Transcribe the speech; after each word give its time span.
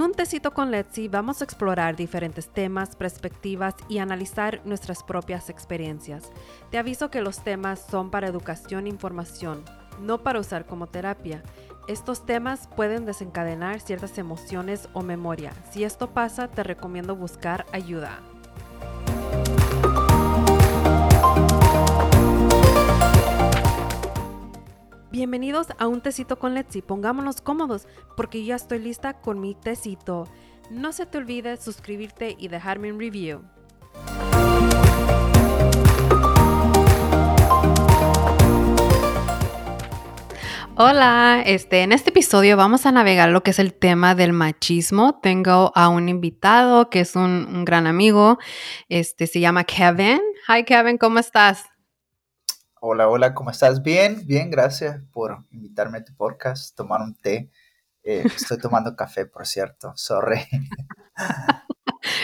un 0.00 0.12
tecito 0.12 0.52
con 0.52 0.70
Letzi 0.70 1.08
vamos 1.08 1.40
a 1.40 1.44
explorar 1.44 1.96
diferentes 1.96 2.48
temas, 2.48 2.96
perspectivas 2.96 3.74
y 3.88 3.98
analizar 3.98 4.62
nuestras 4.64 5.02
propias 5.02 5.50
experiencias. 5.50 6.30
Te 6.70 6.78
aviso 6.78 7.10
que 7.10 7.20
los 7.20 7.42
temas 7.42 7.84
son 7.90 8.10
para 8.10 8.28
educación 8.28 8.86
e 8.86 8.90
información, 8.90 9.64
no 10.00 10.22
para 10.22 10.40
usar 10.40 10.64
como 10.64 10.86
terapia. 10.86 11.42
Estos 11.88 12.24
temas 12.24 12.68
pueden 12.76 13.04
desencadenar 13.04 13.80
ciertas 13.80 14.16
emociones 14.16 14.88
o 14.92 15.02
memoria. 15.02 15.52
Si 15.70 15.84
esto 15.84 16.10
pasa, 16.10 16.48
te 16.48 16.62
recomiendo 16.62 17.16
buscar 17.16 17.66
ayuda. 17.72 18.20
Bienvenidos 25.12 25.66
a 25.80 25.88
un 25.88 26.02
tecito 26.02 26.38
con 26.38 26.54
Letzi. 26.54 26.82
Pongámonos 26.82 27.40
cómodos 27.40 27.88
porque 28.16 28.44
ya 28.44 28.54
estoy 28.54 28.78
lista 28.78 29.14
con 29.14 29.40
mi 29.40 29.56
tecito. 29.56 30.28
No 30.70 30.92
se 30.92 31.04
te 31.04 31.18
olvide 31.18 31.56
suscribirte 31.56 32.36
y 32.38 32.46
dejarme 32.46 32.92
un 32.92 33.00
review. 33.00 33.42
Hola, 40.76 41.42
este, 41.44 41.82
en 41.82 41.90
este 41.90 42.10
episodio 42.10 42.56
vamos 42.56 42.86
a 42.86 42.92
navegar 42.92 43.30
lo 43.30 43.42
que 43.42 43.50
es 43.50 43.58
el 43.58 43.74
tema 43.74 44.14
del 44.14 44.32
machismo. 44.32 45.18
Tengo 45.20 45.72
a 45.74 45.88
un 45.88 46.08
invitado 46.08 46.88
que 46.88 47.00
es 47.00 47.16
un, 47.16 47.48
un 47.52 47.64
gran 47.64 47.88
amigo, 47.88 48.38
este, 48.88 49.26
se 49.26 49.40
llama 49.40 49.64
Kevin. 49.64 50.20
Hi 50.46 50.62
Kevin, 50.62 50.98
¿cómo 50.98 51.18
estás? 51.18 51.69
Hola, 52.82 53.08
hola, 53.10 53.34
¿cómo 53.34 53.50
estás? 53.50 53.82
Bien, 53.82 54.26
bien, 54.26 54.50
gracias 54.50 55.04
por 55.12 55.44
invitarme 55.50 55.98
a 55.98 56.04
tu 56.04 56.14
podcast, 56.14 56.74
tomar 56.74 57.02
un 57.02 57.14
té. 57.14 57.50
Eh, 58.02 58.22
estoy 58.24 58.56
tomando 58.56 58.96
café, 58.96 59.26
por 59.26 59.46
cierto, 59.46 59.92
sorry. 59.96 60.40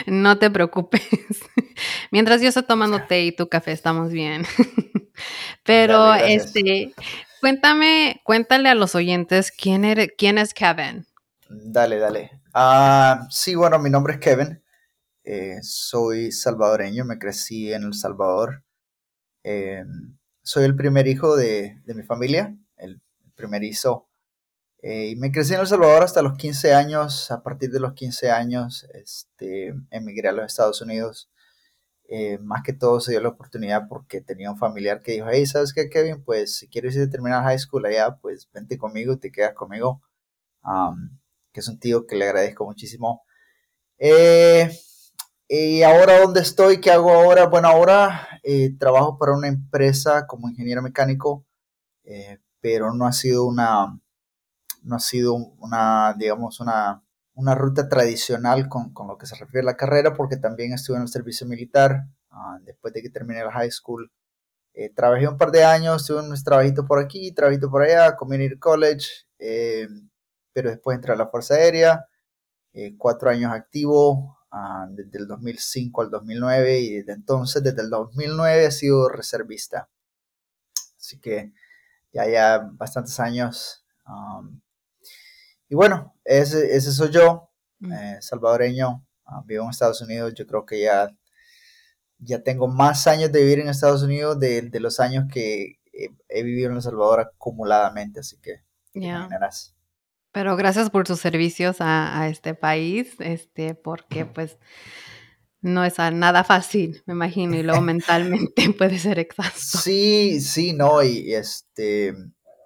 no 0.07 0.39
te 0.39 0.51
preocupes. 0.51 1.03
Mientras 2.11 2.41
yo 2.41 2.49
estoy 2.49 2.63
tomando 2.63 3.03
té 3.07 3.25
y 3.27 3.33
tu 3.33 3.51
café, 3.51 3.73
estamos 3.73 4.13
bien. 4.13 4.47
Pero, 5.63 6.15
este, 6.15 6.95
cuéntame, 7.43 8.23
cuéntale 8.25 8.71
a 8.71 8.75
los 8.75 8.95
oyentes 8.95 9.53
quién, 9.53 9.85
eres, 9.85 10.09
quién 10.17 10.39
es 10.39 10.55
Kevin. 10.55 11.05
Dale, 11.51 11.99
dale. 11.99 12.31
Ah, 12.55 13.27
sí, 13.29 13.55
bueno, 13.55 13.79
mi 13.79 13.91
nombre 13.91 14.15
es 14.15 14.21
Kevin. 14.21 14.63
Eh, 15.23 15.59
soy 15.61 16.33
salvadoreño, 16.33 17.05
me 17.05 17.19
crecí 17.19 17.75
en 17.75 17.83
El 17.83 17.93
Salvador. 17.93 18.65
Eh, 19.45 19.85
soy 20.47 20.65
el 20.65 20.77
primer 20.77 21.09
hijo 21.09 21.35
de, 21.35 21.83
mi 21.87 22.05
familia, 22.05 22.57
el, 22.77 23.03
primerizo. 23.35 24.09
Eh, 24.81 25.09
y 25.09 25.17
me 25.17 25.33
crecí 25.33 25.55
en 25.55 25.61
El 25.61 25.67
Salvador 25.67 26.05
hasta 26.05 26.23
los 26.23 26.39
15 26.39 26.73
años. 26.73 27.33
A 27.33 27.43
partir 27.43 27.71
de 27.71 27.81
los 27.81 27.95
15 27.95 28.31
años, 28.31 28.87
este, 28.95 29.75
emigré 29.91 30.29
a 30.29 30.33
los 30.33 30.47
Estados 30.47 30.81
Unidos. 30.81 31.29
Eh, 32.09 32.39
más 32.39 32.63
que 32.63 32.73
todo 32.73 33.01
se 33.01 33.11
dio 33.11 33.21
la 33.21 33.31
oportunidad 33.31 33.89
porque 33.89 34.21
tenía 34.21 34.51
un 34.51 34.57
familiar 34.57 35.03
que 35.03 35.13
dijo, 35.13 35.27
hey, 35.29 35.45
¿sabes 35.47 35.75
qué, 35.75 35.91
Kevin? 35.91 36.23
Pues 36.23 36.57
si 36.57 36.69
quieres 36.69 36.95
ir 36.95 37.03
a 37.03 37.11
terminar 37.11 37.43
high 37.43 37.59
school 37.59 37.85
allá, 37.85 38.17
pues 38.23 38.49
vente 38.53 38.79
conmigo 38.79 39.15
y 39.15 39.19
te 39.19 39.33
quedas 39.33 39.55
conmigo. 39.55 40.01
que 41.53 41.61
es 41.61 41.69
un 41.69 41.81
tío 41.81 42.07
que 42.07 42.17
le 42.17 42.27
agradezco 42.27 42.65
muchísimo. 42.65 43.25
Eh, 43.99 44.71
y 45.49 45.83
ahora, 45.83 46.21
¿dónde 46.21 46.41
estoy? 46.41 46.81
¿Qué 46.81 46.91
hago 46.91 47.11
ahora? 47.13 47.47
Bueno, 47.47 47.69
ahora 47.69 48.29
eh, 48.43 48.77
trabajo 48.79 49.17
para 49.17 49.33
una 49.33 49.47
empresa 49.49 50.27
como 50.27 50.49
ingeniero 50.49 50.83
mecánico, 50.83 51.47
eh, 52.05 52.39
pero 52.61 52.93
no 52.93 53.07
ha 53.07 53.13
sido 53.13 53.47
una, 53.47 54.01
no 54.83 54.97
ha 54.97 54.99
sido 54.99 55.35
una, 55.35 56.15
digamos, 56.19 56.59
una, 56.61 57.05
una 57.35 57.55
ruta 57.55 57.89
tradicional 57.89 58.69
con, 58.69 58.93
con, 58.93 59.07
lo 59.09 59.19
que 59.19 59.27
se 59.27 59.37
refiere 59.37 59.61
a 59.61 59.73
la 59.73 59.77
carrera, 59.77 60.15
porque 60.15 60.37
también 60.37 60.73
estuve 60.73 60.97
en 60.97 61.03
el 61.03 61.09
servicio 61.09 61.47
militar. 61.47 62.07
Ah, 62.31 62.59
después 62.65 62.93
de 62.93 63.03
que 63.03 63.11
terminé 63.11 63.45
la 63.45 63.53
high 63.53 63.71
school, 63.71 64.11
eh, 64.75 64.91
trabajé 64.95 65.29
un 65.29 65.39
par 65.39 65.53
de 65.53 65.65
años, 65.65 66.07
tuve 66.07 66.21
un 66.21 66.35
trabajito 66.45 66.85
por 66.87 66.99
aquí, 66.99 67.33
trabajito 67.33 67.71
por 67.71 67.83
allá, 67.83 68.17
community 68.17 68.59
college, 68.59 69.27
pero 70.53 70.71
después 70.71 70.97
entré 70.97 71.13
a 71.13 71.17
la 71.17 71.29
Fuerza 71.29 71.55
Aérea, 71.55 72.07
cuatro 72.99 73.31
años 73.31 73.53
activo, 73.53 74.36
Ah, 74.59 74.87
desde 74.89 75.19
el 75.19 75.27
2005 75.27 76.01
al 76.01 76.11
2009 76.11 76.81
y 76.81 76.95
desde 76.95 77.13
entonces, 77.13 77.63
desde 77.63 77.83
el 77.83 77.91
2009 77.91 78.65
he 78.65 78.71
sido 78.71 79.07
reservista. 79.11 79.91
Así 80.99 81.21
que 81.21 81.53
ya 82.11 82.27
ya 82.27 82.71
bastantes 82.73 83.21
años. 83.21 83.85
y 85.69 85.75
bueno, 85.75 86.15
ese, 86.25 86.75
ese 86.75 86.91
soy 86.93 87.11
yo, 87.11 87.51
mm. 87.81 87.93
eh, 87.93 88.19
salvadoreño, 88.23 89.07
ah, 89.27 89.43
vivo 89.45 89.65
en 89.65 89.71
Estados 89.71 90.01
Unidos, 90.01 90.33
yo 90.35 90.47
creo 90.47 90.65
que 90.65 90.81
ya, 90.81 91.15
ya 92.19 92.43
tengo 92.43 92.67
más 92.67 93.07
años 93.07 93.31
de 93.33 93.41
vivir 93.41 93.61
en 93.61 93.69
Estados 93.69 94.03
Unidos 94.03 94.41
de, 94.41 94.63
de 94.63 94.81
los 94.81 95.01
años 95.01 95.27
que 95.31 95.81
he, 95.93 96.43
vivido 96.43 96.71
en 96.71 96.77
El 96.77 96.83
Salvador 96.83 97.21
acumuladamente, 97.21 98.21
así 98.21 98.39
que 98.41 98.63
yeah. 98.95 99.29
Pero 100.37 100.55
gracias 100.55 100.91
por 100.91 101.07
tus 101.07 101.19
servicios 101.19 101.79
a, 101.81 102.29
este 102.29 102.53
país, 102.53 103.15
este, 103.21 103.75
porque 103.75 104.27
pues 104.27 104.59
no 105.63 105.83
es 105.83 105.95
nada 106.13 106.45
fácil, 106.45 107.03
me 107.07 107.15
imagino, 107.15 107.57
y 107.57 107.63
luego 107.63 107.81
mentalmente 107.81 108.71
puede 108.79 108.99
ser 108.99 109.19
exhausto. 109.19 109.79
Sí, 109.79 110.43
sí, 110.43 110.75
no, 110.75 111.03
y, 111.03 111.33
este, 111.33 112.15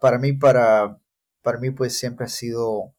para 0.01 0.19
mí, 0.19 0.33
para, 0.33 0.99
para 1.43 1.61
mí 1.61 1.71
pues 1.71 1.97
siempre 1.97 2.27
ha 2.27 2.29
sido, 2.29 2.93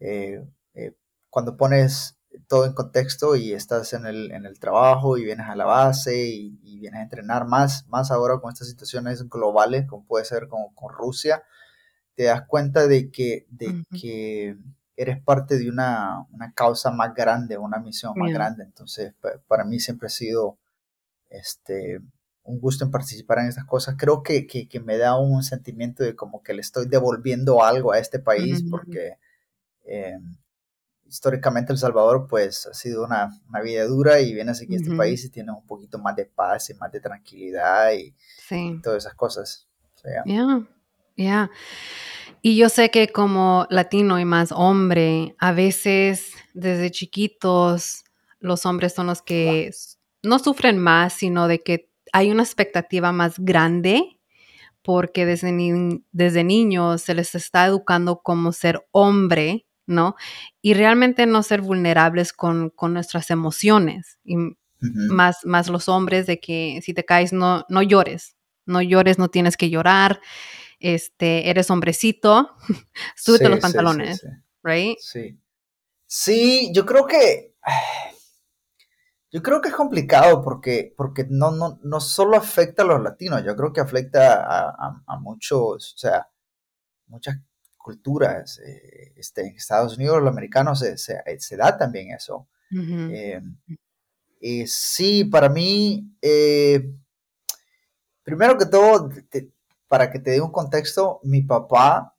eh, 0.00 0.44
eh, 0.74 0.96
cuando 1.30 1.56
pones 1.56 2.18
todo 2.48 2.66
en 2.66 2.72
contexto 2.72 3.36
y 3.36 3.52
estás 3.52 3.92
en 3.92 4.04
el, 4.04 4.32
en 4.32 4.46
el 4.46 4.58
trabajo 4.58 5.16
y 5.16 5.24
vienes 5.24 5.46
a 5.48 5.54
la 5.54 5.64
base 5.64 6.26
y, 6.26 6.58
vienes 6.80 6.98
a 6.98 7.04
entrenar 7.04 7.46
más, 7.46 7.86
más 7.86 8.10
ahora 8.10 8.40
con 8.40 8.52
estas 8.52 8.68
situaciones 8.68 9.28
globales, 9.28 9.86
como 9.86 10.04
puede 10.04 10.24
ser 10.24 10.48
con, 10.48 10.74
con 10.74 10.92
Rusia, 10.92 11.44
te 12.16 12.24
das 12.24 12.46
cuenta 12.46 12.88
de 12.88 13.10
que, 13.10 13.46
de 13.50 13.84
que 14.00 14.56
eres 14.96 15.22
parte 15.22 15.58
de 15.58 15.68
una, 15.68 16.26
causa 16.54 16.90
más 16.90 17.14
grande, 17.14 17.58
una 17.58 17.78
misión 17.78 18.14
más 18.16 18.32
grande. 18.32 18.64
Entonces, 18.64 19.14
para 19.46 19.64
mí 19.64 19.78
siempre 19.78 20.06
ha 20.06 20.10
sido 20.10 20.58
este, 21.28 22.00
un 22.42 22.58
gusto 22.58 22.84
en 22.84 22.90
participar 22.90 23.40
en 23.40 23.48
estas 23.48 23.66
cosas. 23.66 23.96
Creo 23.98 24.22
que, 24.22 24.66
me 24.82 24.96
da 24.96 25.18
un 25.18 25.42
sentimiento 25.42 26.02
de 26.02 26.16
como 26.16 26.42
que 26.42 26.54
le 26.54 26.62
estoy 26.62 26.86
devolviendo 26.88 27.62
algo 27.62 27.92
a 27.92 27.98
este 27.98 28.18
país, 28.18 28.64
porque 28.70 29.18
eh, 29.84 30.18
históricamente 31.04 31.72
El 31.72 31.78
Salvador 31.78 32.26
pues 32.28 32.66
ha 32.66 32.72
sido 32.72 33.04
una, 33.04 33.30
vida 33.62 33.84
dura 33.84 34.20
y 34.20 34.32
vienes 34.32 34.62
aquí 34.62 34.74
a 34.74 34.78
este 34.78 34.96
país 34.96 35.22
y 35.22 35.30
tienes 35.30 35.54
un 35.54 35.66
poquito 35.66 35.98
más 35.98 36.16
de 36.16 36.24
paz 36.24 36.70
y 36.70 36.74
más 36.74 36.90
de 36.90 37.00
tranquilidad 37.00 37.92
y, 37.92 38.14
todas 38.80 39.04
esas 39.04 39.14
cosas. 39.14 39.68
Ya. 41.16 41.50
Y 42.42 42.56
yo 42.56 42.68
sé 42.68 42.90
que 42.90 43.08
como 43.08 43.66
latino 43.70 44.20
y 44.20 44.24
más 44.24 44.52
hombre, 44.52 45.34
a 45.38 45.52
veces 45.52 46.32
desde 46.54 46.90
chiquitos 46.90 48.04
los 48.38 48.66
hombres 48.66 48.94
son 48.94 49.08
los 49.08 49.22
que 49.22 49.70
no 50.22 50.38
sufren 50.38 50.78
más, 50.78 51.14
sino 51.14 51.48
de 51.48 51.62
que 51.62 51.90
hay 52.12 52.30
una 52.30 52.42
expectativa 52.42 53.12
más 53.12 53.38
grande 53.38 54.20
porque 54.82 55.26
desde, 55.26 55.52
desde 56.12 56.44
niños 56.44 57.02
se 57.02 57.14
les 57.14 57.34
está 57.34 57.66
educando 57.66 58.22
como 58.22 58.52
ser 58.52 58.86
hombre, 58.92 59.66
¿no? 59.86 60.14
Y 60.62 60.74
realmente 60.74 61.26
no 61.26 61.42
ser 61.42 61.62
vulnerables 61.62 62.32
con, 62.32 62.72
nuestras 62.80 63.30
emociones. 63.30 64.20
Y 64.24 64.36
más, 64.78 65.44
más 65.44 65.68
los 65.68 65.88
hombres 65.88 66.26
de 66.26 66.38
que 66.38 66.78
si 66.82 66.94
te 66.94 67.04
caes 67.04 67.32
no, 67.32 67.64
no 67.68 67.82
llores, 67.82 68.36
no 68.66 68.80
llores, 68.82 69.18
no 69.18 69.28
tienes 69.28 69.56
que 69.56 69.70
llorar 69.70 70.20
este, 70.94 71.50
eres 71.50 71.70
hombrecito, 71.70 72.50
súbete 73.16 73.48
los 73.48 73.60
pantalones, 73.60 74.20
sí, 74.20 74.26
right? 74.62 74.98
Sí. 75.00 75.38
Sí, 76.06 76.70
yo 76.72 76.86
creo 76.86 77.06
que 77.06 77.54
yo 79.32 79.42
creo 79.42 79.60
que 79.60 79.68
es 79.68 79.74
complicado 79.74 80.42
porque, 80.42 80.94
porque 80.96 81.26
no, 81.28 81.50
no, 81.50 81.80
no 81.82 82.00
solo 82.00 82.36
afecta 82.36 82.82
a 82.82 82.86
los 82.86 83.02
latinos, 83.02 83.44
yo 83.44 83.56
creo 83.56 83.72
que 83.72 83.80
afecta 83.80 84.44
a, 84.46 85.18
muchos, 85.20 85.94
o 85.94 85.98
sea, 85.98 86.28
muchas 87.06 87.36
culturas. 87.76 88.60
Eh, 88.60 89.12
este, 89.16 89.42
en 89.42 89.56
Estados 89.56 89.96
Unidos, 89.96 90.22
los 90.22 90.30
americanos 90.30 90.78
se, 90.78 90.96
se, 90.96 91.56
da 91.56 91.76
también 91.76 92.12
eso. 92.12 92.48
Eh, 92.70 93.40
y 94.40 94.66
sí, 94.66 95.24
para 95.24 95.48
mí, 95.48 96.16
eh, 96.20 96.92
primero 98.22 98.56
que 98.56 98.66
todo, 98.66 99.08
para 99.88 100.10
que 100.10 100.18
te 100.18 100.32
dé 100.32 100.40
un 100.40 100.50
contexto, 100.50 101.20
mi 101.22 101.42
papá 101.42 102.14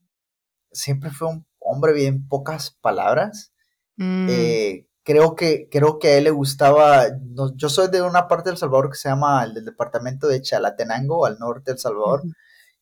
siempre 0.71 1.11
fue 1.11 1.29
un 1.29 1.45
hombre 1.59 1.93
bien 1.93 2.27
pocas 2.27 2.77
palabras. 2.81 3.53
Mm. 3.95 4.27
Eh, 4.29 4.87
creo, 5.03 5.35
que, 5.35 5.67
creo 5.69 5.99
que 5.99 6.09
a 6.09 6.17
él 6.17 6.25
le 6.25 6.31
gustaba, 6.31 7.05
yo 7.55 7.69
soy 7.69 7.89
de 7.89 8.01
una 8.01 8.27
parte 8.27 8.49
del 8.49 8.57
Salvador 8.57 8.89
que 8.89 8.97
se 8.97 9.09
llama 9.09 9.43
el 9.43 9.53
del 9.53 9.65
departamento 9.65 10.27
de 10.27 10.41
Chalatenango, 10.41 11.25
al 11.25 11.39
norte 11.39 11.71
del 11.71 11.79
Salvador, 11.79 12.23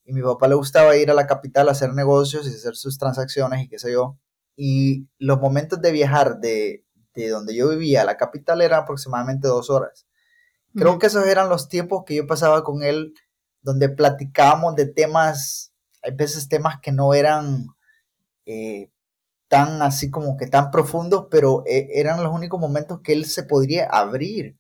y 0.06 0.14
mi 0.14 0.22
papá 0.22 0.48
le 0.48 0.56
gustaba 0.56 0.96
ir 0.98 1.10
a 1.10 1.16
la 1.16 1.28
capital 1.28 1.70
a 1.70 1.72
hacer 1.72 1.94
negocios 1.94 2.48
y 2.48 2.50
hacer 2.50 2.76
sus 2.76 2.98
transacciones 2.98 3.64
y 3.64 3.70
qué 3.70 3.80
sé 3.80 3.92
yo. 3.92 4.18
y 4.58 5.10
los 5.20 5.40
momentos 5.40 5.82
de 5.82 5.92
viajar 5.92 6.40
de, 6.40 6.86
de 7.16 7.30
donde 7.30 7.56
yo 7.56 7.70
vivía 7.70 8.02
a 8.02 8.06
la 8.06 8.18
capital 8.18 8.62
eran 8.62 8.84
aproximadamente 8.84 9.48
dos 9.48 9.70
horas. 9.70 10.06
Creo 10.74 11.00
que 11.00 11.08
esos 11.08 11.26
eran 11.26 11.48
los 11.48 11.70
tiempos 11.70 12.04
que 12.06 12.16
yo 12.16 12.28
pasaba 12.28 12.64
con 12.66 12.84
él, 12.84 13.14
donde 13.66 13.90
platicábamos 13.90 14.76
de 14.76 14.86
temas, 14.86 15.74
hay 16.04 16.12
veces 16.12 16.48
temas 16.48 16.80
que 16.82 16.92
no 16.92 17.16
eran 17.16 17.66
eh, 18.46 18.92
tan 19.48 19.82
así 19.82 20.12
como 20.12 20.38
que 20.38 20.46
tan 20.46 20.70
profundos, 20.70 21.28
pero 21.32 21.64
eh, 21.66 21.88
eran 21.94 22.24
los 22.24 22.32
únicos 22.32 22.60
momentos 22.60 23.02
que 23.02 23.14
él 23.14 23.26
se 23.26 23.42
podría 23.42 23.88
abrir 23.88 24.56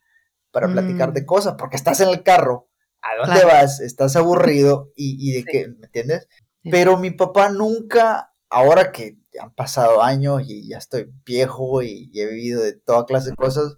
para 0.50 0.68
platicar 0.68 1.14
de 1.14 1.22
mm. 1.22 1.26
cosas, 1.26 1.56
porque 1.56 1.76
estás 1.76 2.02
en 2.02 2.10
el 2.10 2.24
carro, 2.24 2.68
¿a 3.02 3.26
dónde 3.26 3.46
vas? 3.46 3.80
Estás 3.80 4.16
aburrido 4.16 4.92
y, 4.96 5.34
de 5.34 5.44
qué, 5.44 5.68
¿me 5.68 5.86
entiendes? 5.86 6.28
Pero 6.64 6.98
mi 6.98 7.12
papá 7.12 7.50
nunca, 7.50 8.34
ahora 8.50 8.92
que 8.92 9.20
han 9.40 9.54
pasado 9.54 10.02
años 10.02 10.42
y 10.48 10.68
ya 10.68 10.80
estoy 10.80 11.12
viejo 11.26 11.84
y, 11.84 12.10
he 12.16 12.26
vivido 12.26 12.64
de 12.64 12.74
toda 12.74 13.06
clase 13.06 13.32
de 13.32 13.36
cosas, 13.36 13.78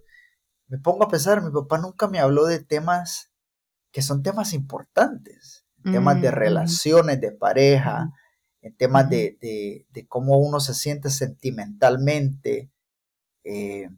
me 0.67 0.77
pongo 0.77 1.03
a 1.03 1.09
pensar, 1.09 1.41
mi 1.41 1.51
papá 1.51 1.79
nunca 1.79 2.07
me 2.07 2.19
habló 2.19 2.45
de 2.45 2.63
temas 2.63 3.31
que 3.91 4.01
son 4.01 4.23
temas 4.23 4.53
importantes, 4.53 5.65
temas 5.83 6.21
de 6.21 6.31
mm, 6.31 6.33
relaciones, 6.33 7.21
de 7.21 7.31
pareja, 7.31 8.11
en 8.61 8.75
temas 8.75 9.09
de, 9.09 9.37
de, 9.89 10.07
cómo 10.07 10.37
uno 10.37 10.59
se 10.59 10.73
siente 10.73 11.09
sentimentalmente, 11.09 12.71
eh, 13.43 13.89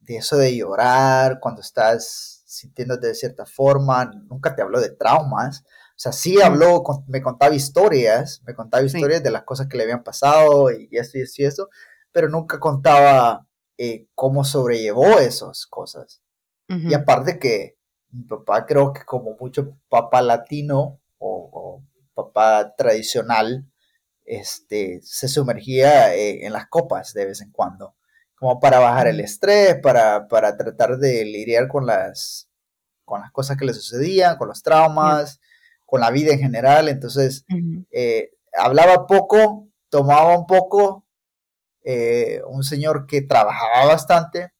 de 0.00 0.16
eso 0.16 0.36
de 0.36 0.56
llorar 0.56 1.38
cuando 1.40 1.60
estás 1.60 2.42
sintiéndote 2.46 3.06
de 3.06 3.14
cierta 3.14 3.46
forma, 3.46 4.10
nunca 4.28 4.54
te 4.54 4.62
habló 4.62 4.80
de 4.80 4.90
traumas, 4.90 5.64
o 6.00 6.02
sea, 6.02 6.12
sí 6.12 6.40
habló, 6.40 6.82
me 7.06 7.22
contaba 7.22 7.54
historias, 7.54 8.42
me 8.46 8.54
contaba 8.54 8.82
historias 8.82 9.22
de 9.22 9.30
las 9.30 9.44
cosas 9.44 9.68
que 9.68 9.76
le 9.76 9.84
habían 9.84 10.02
pasado 10.02 10.70
y 10.70 10.88
esto 10.92 11.18
y 11.18 11.20
eso 11.22 11.42
y 11.42 11.44
eso, 11.44 11.68
pero 12.10 12.28
nunca 12.28 12.58
contaba 12.58 13.46
eh, 13.76 14.08
cómo 14.14 14.44
sobrellevó 14.44 15.18
esas 15.18 15.66
cosas. 15.66 16.22
Y 16.68 16.94
aparte 16.94 17.40
que 17.40 17.76
mi 18.12 18.24
papá 18.24 18.66
creo 18.66 18.92
que 18.92 19.04
como 19.04 19.36
mucho 19.38 19.76
papá 19.88 20.22
latino 20.22 21.00
o, 21.18 21.82
papá 22.14 22.74
tradicional, 22.76 23.66
este, 24.24 25.00
se 25.02 25.28
sumergía 25.28 26.14
eh, 26.14 26.44
en 26.44 26.52
las 26.52 26.68
copas 26.68 27.14
de 27.14 27.26
vez 27.26 27.40
en 27.40 27.50
cuando, 27.50 27.94
como 28.34 28.60
para 28.60 28.78
bajar 28.78 29.06
el 29.08 29.20
estrés, 29.20 29.76
para, 29.82 30.28
para 30.28 30.56
tratar 30.56 30.98
de 30.98 31.24
lidiar 31.24 31.68
con 31.68 31.86
las, 31.86 32.48
con 33.04 33.20
las 33.22 33.32
cosas 33.32 33.56
que 33.56 33.64
le 33.64 33.74
sucedían, 33.74 34.36
con 34.36 34.48
los 34.48 34.62
traumas 34.62 35.40
con 35.90 36.00
la 36.00 36.12
vida 36.12 36.32
en 36.32 36.38
general, 36.38 36.88
entonces 36.88 37.44
eh, 37.90 38.30
hablaba 38.56 39.08
poco, 39.08 39.66
tomaba 39.88 40.38
un 40.38 40.46
poco, 40.46 41.04
eh, 41.82 42.42
un 42.46 42.62
señor 42.62 43.06
que 43.08 43.22
trabajaba 43.22 43.86
bastante, 43.86 44.52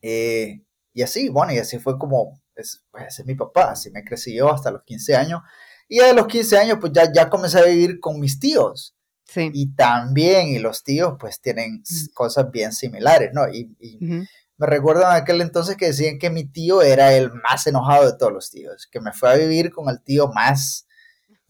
y 0.00 1.02
así, 1.02 1.28
bueno, 1.28 1.52
y 1.52 1.58
así 1.58 1.78
fue 1.78 1.98
como, 1.98 2.41
es, 2.56 2.82
pues 2.90 3.04
ese 3.08 3.22
es 3.22 3.26
mi 3.26 3.34
papá, 3.34 3.72
así 3.72 3.90
me 3.90 4.04
crecí 4.04 4.34
yo 4.34 4.52
hasta 4.52 4.70
los 4.70 4.82
15 4.84 5.16
años, 5.16 5.40
y 5.88 6.00
a 6.00 6.12
los 6.12 6.26
15 6.26 6.58
años 6.58 6.78
pues 6.80 6.92
ya, 6.92 7.12
ya 7.12 7.28
comencé 7.28 7.58
a 7.58 7.64
vivir 7.64 8.00
con 8.00 8.20
mis 8.20 8.38
tíos, 8.38 8.94
sí. 9.24 9.50
y 9.52 9.74
también, 9.74 10.48
y 10.48 10.58
los 10.58 10.84
tíos 10.84 11.14
pues 11.18 11.40
tienen 11.40 11.82
cosas 12.14 12.50
bien 12.50 12.72
similares, 12.72 13.30
¿no? 13.32 13.48
Y, 13.48 13.74
me 14.58 14.66
recuerdo 14.68 15.02
en 15.02 15.08
aquel 15.08 15.40
entonces 15.40 15.76
que 15.76 15.86
decían 15.86 16.20
que 16.20 16.30
mi 16.30 16.44
tío 16.44 16.82
era 16.82 17.14
el 17.14 17.32
más 17.32 17.66
enojado 17.66 18.06
de 18.06 18.16
todos 18.16 18.32
los 18.32 18.50
tíos, 18.50 18.86
que 18.86 19.00
me 19.00 19.12
fue 19.12 19.30
a 19.30 19.36
vivir 19.36 19.72
con 19.72 19.88
el 19.88 20.00
tío 20.02 20.28
más, 20.28 20.86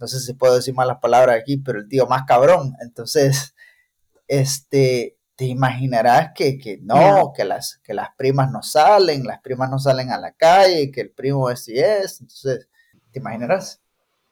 no 0.02 0.08
sé 0.08 0.18
si 0.18 0.32
puedo 0.34 0.56
decir 0.56 0.74
malas 0.74 0.98
palabras 1.00 1.38
aquí, 1.38 1.58
pero 1.58 1.78
el 1.78 1.88
tío 1.88 2.06
más 2.06 2.22
cabrón. 2.26 2.74
Entonces, 2.80 3.54
este, 4.26 5.16
te 5.42 5.48
imaginarás 5.48 6.30
que, 6.36 6.56
que 6.56 6.78
no, 6.80 7.32
que, 7.36 7.44
las, 7.44 7.80
que 7.82 7.94
las 7.94 8.10
primas 8.16 8.52
no 8.52 8.62
salen, 8.62 9.24
las 9.24 9.40
primas 9.40 9.68
no 9.68 9.80
salen 9.80 10.12
a 10.12 10.16
la 10.16 10.30
calle, 10.30 10.92
que 10.92 11.00
el 11.00 11.10
primo 11.10 11.50
es 11.50 11.66
y 11.66 11.80
es. 11.80 12.20
Entonces, 12.20 12.68
¿te 13.10 13.18
imaginarás? 13.18 13.82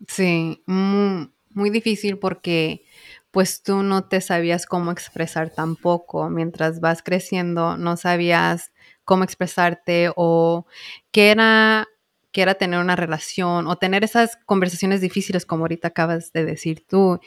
Sí, 0.06 0.62
muy, 0.66 1.32
muy 1.52 1.70
difícil 1.70 2.16
porque 2.20 2.84
pues 3.32 3.64
tú 3.64 3.82
no 3.82 4.04
te 4.04 4.20
sabías 4.20 4.66
cómo 4.66 4.92
expresar 4.92 5.50
tampoco. 5.50 6.30
Mientras 6.30 6.78
vas 6.78 7.02
creciendo, 7.02 7.76
no 7.76 7.96
sabías 7.96 8.70
cómo 9.04 9.24
expresarte 9.24 10.12
o 10.14 10.64
qué 11.10 11.32
era, 11.32 11.88
qué 12.30 12.42
era 12.42 12.54
tener 12.54 12.78
una 12.78 12.94
relación 12.94 13.66
o 13.66 13.74
tener 13.78 14.04
esas 14.04 14.38
conversaciones 14.46 15.00
difíciles 15.00 15.44
como 15.44 15.64
ahorita 15.64 15.88
acabas 15.88 16.32
de 16.32 16.44
decir 16.44 16.86
tú. 16.86 17.18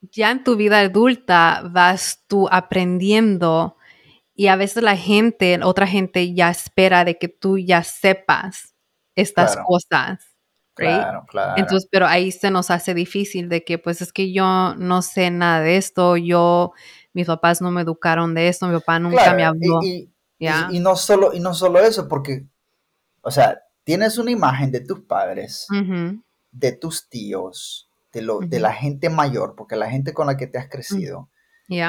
Ya 0.00 0.30
en 0.30 0.44
tu 0.44 0.56
vida 0.56 0.80
adulta 0.80 1.62
vas 1.70 2.24
tú 2.26 2.48
aprendiendo 2.50 3.76
y 4.34 4.48
a 4.48 4.56
veces 4.56 4.82
la 4.82 4.96
gente, 4.96 5.58
otra 5.62 5.86
gente 5.86 6.34
ya 6.34 6.50
espera 6.50 7.04
de 7.04 7.18
que 7.18 7.28
tú 7.28 7.58
ya 7.58 7.82
sepas 7.82 8.74
estas 9.14 9.56
cosas 9.56 10.36
Claro, 10.76 11.24
claro. 11.26 11.54
Entonces, 11.56 11.88
pero 11.90 12.06
ahí 12.06 12.30
se 12.30 12.50
nos 12.50 12.70
hace 12.70 12.92
difícil 12.92 13.48
de 13.48 13.64
que, 13.64 13.78
pues 13.78 14.02
es 14.02 14.12
que 14.12 14.32
yo 14.32 14.74
no 14.76 15.00
sé 15.00 15.30
nada 15.30 15.60
de 15.60 15.78
esto, 15.78 16.18
yo, 16.18 16.72
mis 17.14 17.26
papás 17.26 17.62
no 17.62 17.70
me 17.70 17.80
educaron 17.80 18.34
de 18.34 18.48
esto, 18.48 18.66
mi 18.66 18.74
papá 18.74 18.98
nunca 18.98 19.32
me 19.32 19.44
habló. 19.44 19.80
Y, 19.82 20.10
y, 20.38 20.80
no 20.80 20.96
solo, 20.96 21.32
y 21.32 21.40
no 21.40 21.54
solo 21.54 21.80
eso, 21.80 22.06
porque, 22.08 22.46
o 23.22 23.30
sea, 23.30 23.58
tienes 23.84 24.18
una 24.18 24.30
imagen 24.30 24.70
de 24.70 24.80
tus 24.80 25.00
padres, 25.00 25.66
de 26.50 26.72
tus 26.72 27.08
tíos, 27.08 27.85
de, 28.16 28.22
lo, 28.22 28.40
de 28.40 28.60
la 28.60 28.72
gente 28.72 29.10
mayor, 29.10 29.54
porque 29.56 29.76
la 29.76 29.90
gente 29.90 30.14
con 30.14 30.26
la 30.26 30.38
que 30.38 30.46
te 30.46 30.58
has 30.58 30.70
crecido, 30.70 31.28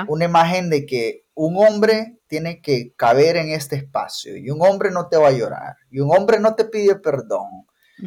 una 0.08 0.26
imagen 0.26 0.70
de 0.70 0.86
que 0.86 1.26
un 1.36 1.56
hombre 1.56 2.20
tiene 2.28 2.62
que 2.62 2.94
caber 2.98 3.38
en 3.38 3.52
este 3.52 3.78
espacio 3.78 4.36
y 4.36 4.50
un 4.50 4.62
hombre 4.62 4.92
no 4.92 5.08
te 5.08 5.16
va 5.16 5.30
a 5.30 5.32
llorar 5.32 5.78
y 5.90 6.00
un 6.00 6.14
hombre 6.14 6.40
no 6.42 6.54
te 6.56 6.66
pide 6.66 6.96
perdón 6.96 7.66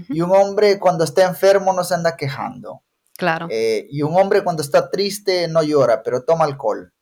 y 0.08 0.20
un 0.20 0.32
hombre 0.32 0.78
cuando 0.78 1.04
está 1.04 1.26
enfermo 1.26 1.72
no 1.72 1.82
se 1.82 1.94
anda 1.94 2.16
quejando. 2.16 2.82
Claro. 3.16 3.46
Eh, 3.50 3.86
y 3.90 4.02
un 4.02 4.14
hombre 4.16 4.44
cuando 4.44 4.62
está 4.62 4.90
triste 4.90 5.48
no 5.48 5.62
llora, 5.62 6.02
pero 6.02 6.22
toma 6.22 6.44
alcohol. 6.44 6.92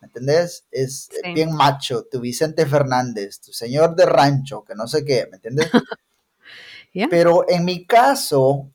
¿Me 0.00 0.06
entendés? 0.06 0.66
Es 0.70 1.08
bien 1.34 1.54
macho, 1.54 2.04
tu 2.10 2.20
Vicente 2.20 2.66
Fernández, 2.66 3.40
tu 3.40 3.52
señor 3.52 3.96
de 3.96 4.04
rancho, 4.04 4.64
que 4.64 4.74
no 4.74 4.86
sé 4.86 5.04
qué, 5.04 5.28
¿me 5.30 5.36
entiendes? 5.36 5.70
Pero 7.10 7.48
en 7.48 7.64
mi 7.64 7.86
caso, 7.86 8.70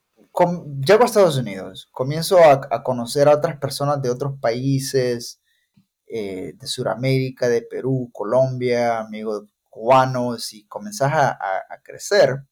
llego 0.86 1.04
a 1.04 1.06
Estados 1.06 1.38
Unidos, 1.38 1.89
comienzo 1.91 2.38
a, 2.44 2.84
conocer 2.84 3.27
a 3.27 3.36
otras 3.36 3.58
personas 3.58 4.01
de 4.01 4.10
otros 4.10 4.39
países, 4.39 5.41
eh, 6.08 6.53
de 6.56 6.67
Sudamérica, 6.67 7.50
de 7.50 7.62
Perú, 7.62 8.10
Colombia, 8.13 9.00
amigos 9.00 9.50
cubanos, 9.70 10.53
y 10.53 10.65
comenzás 10.67 11.12
a 11.13 11.82
crecer 11.84 12.44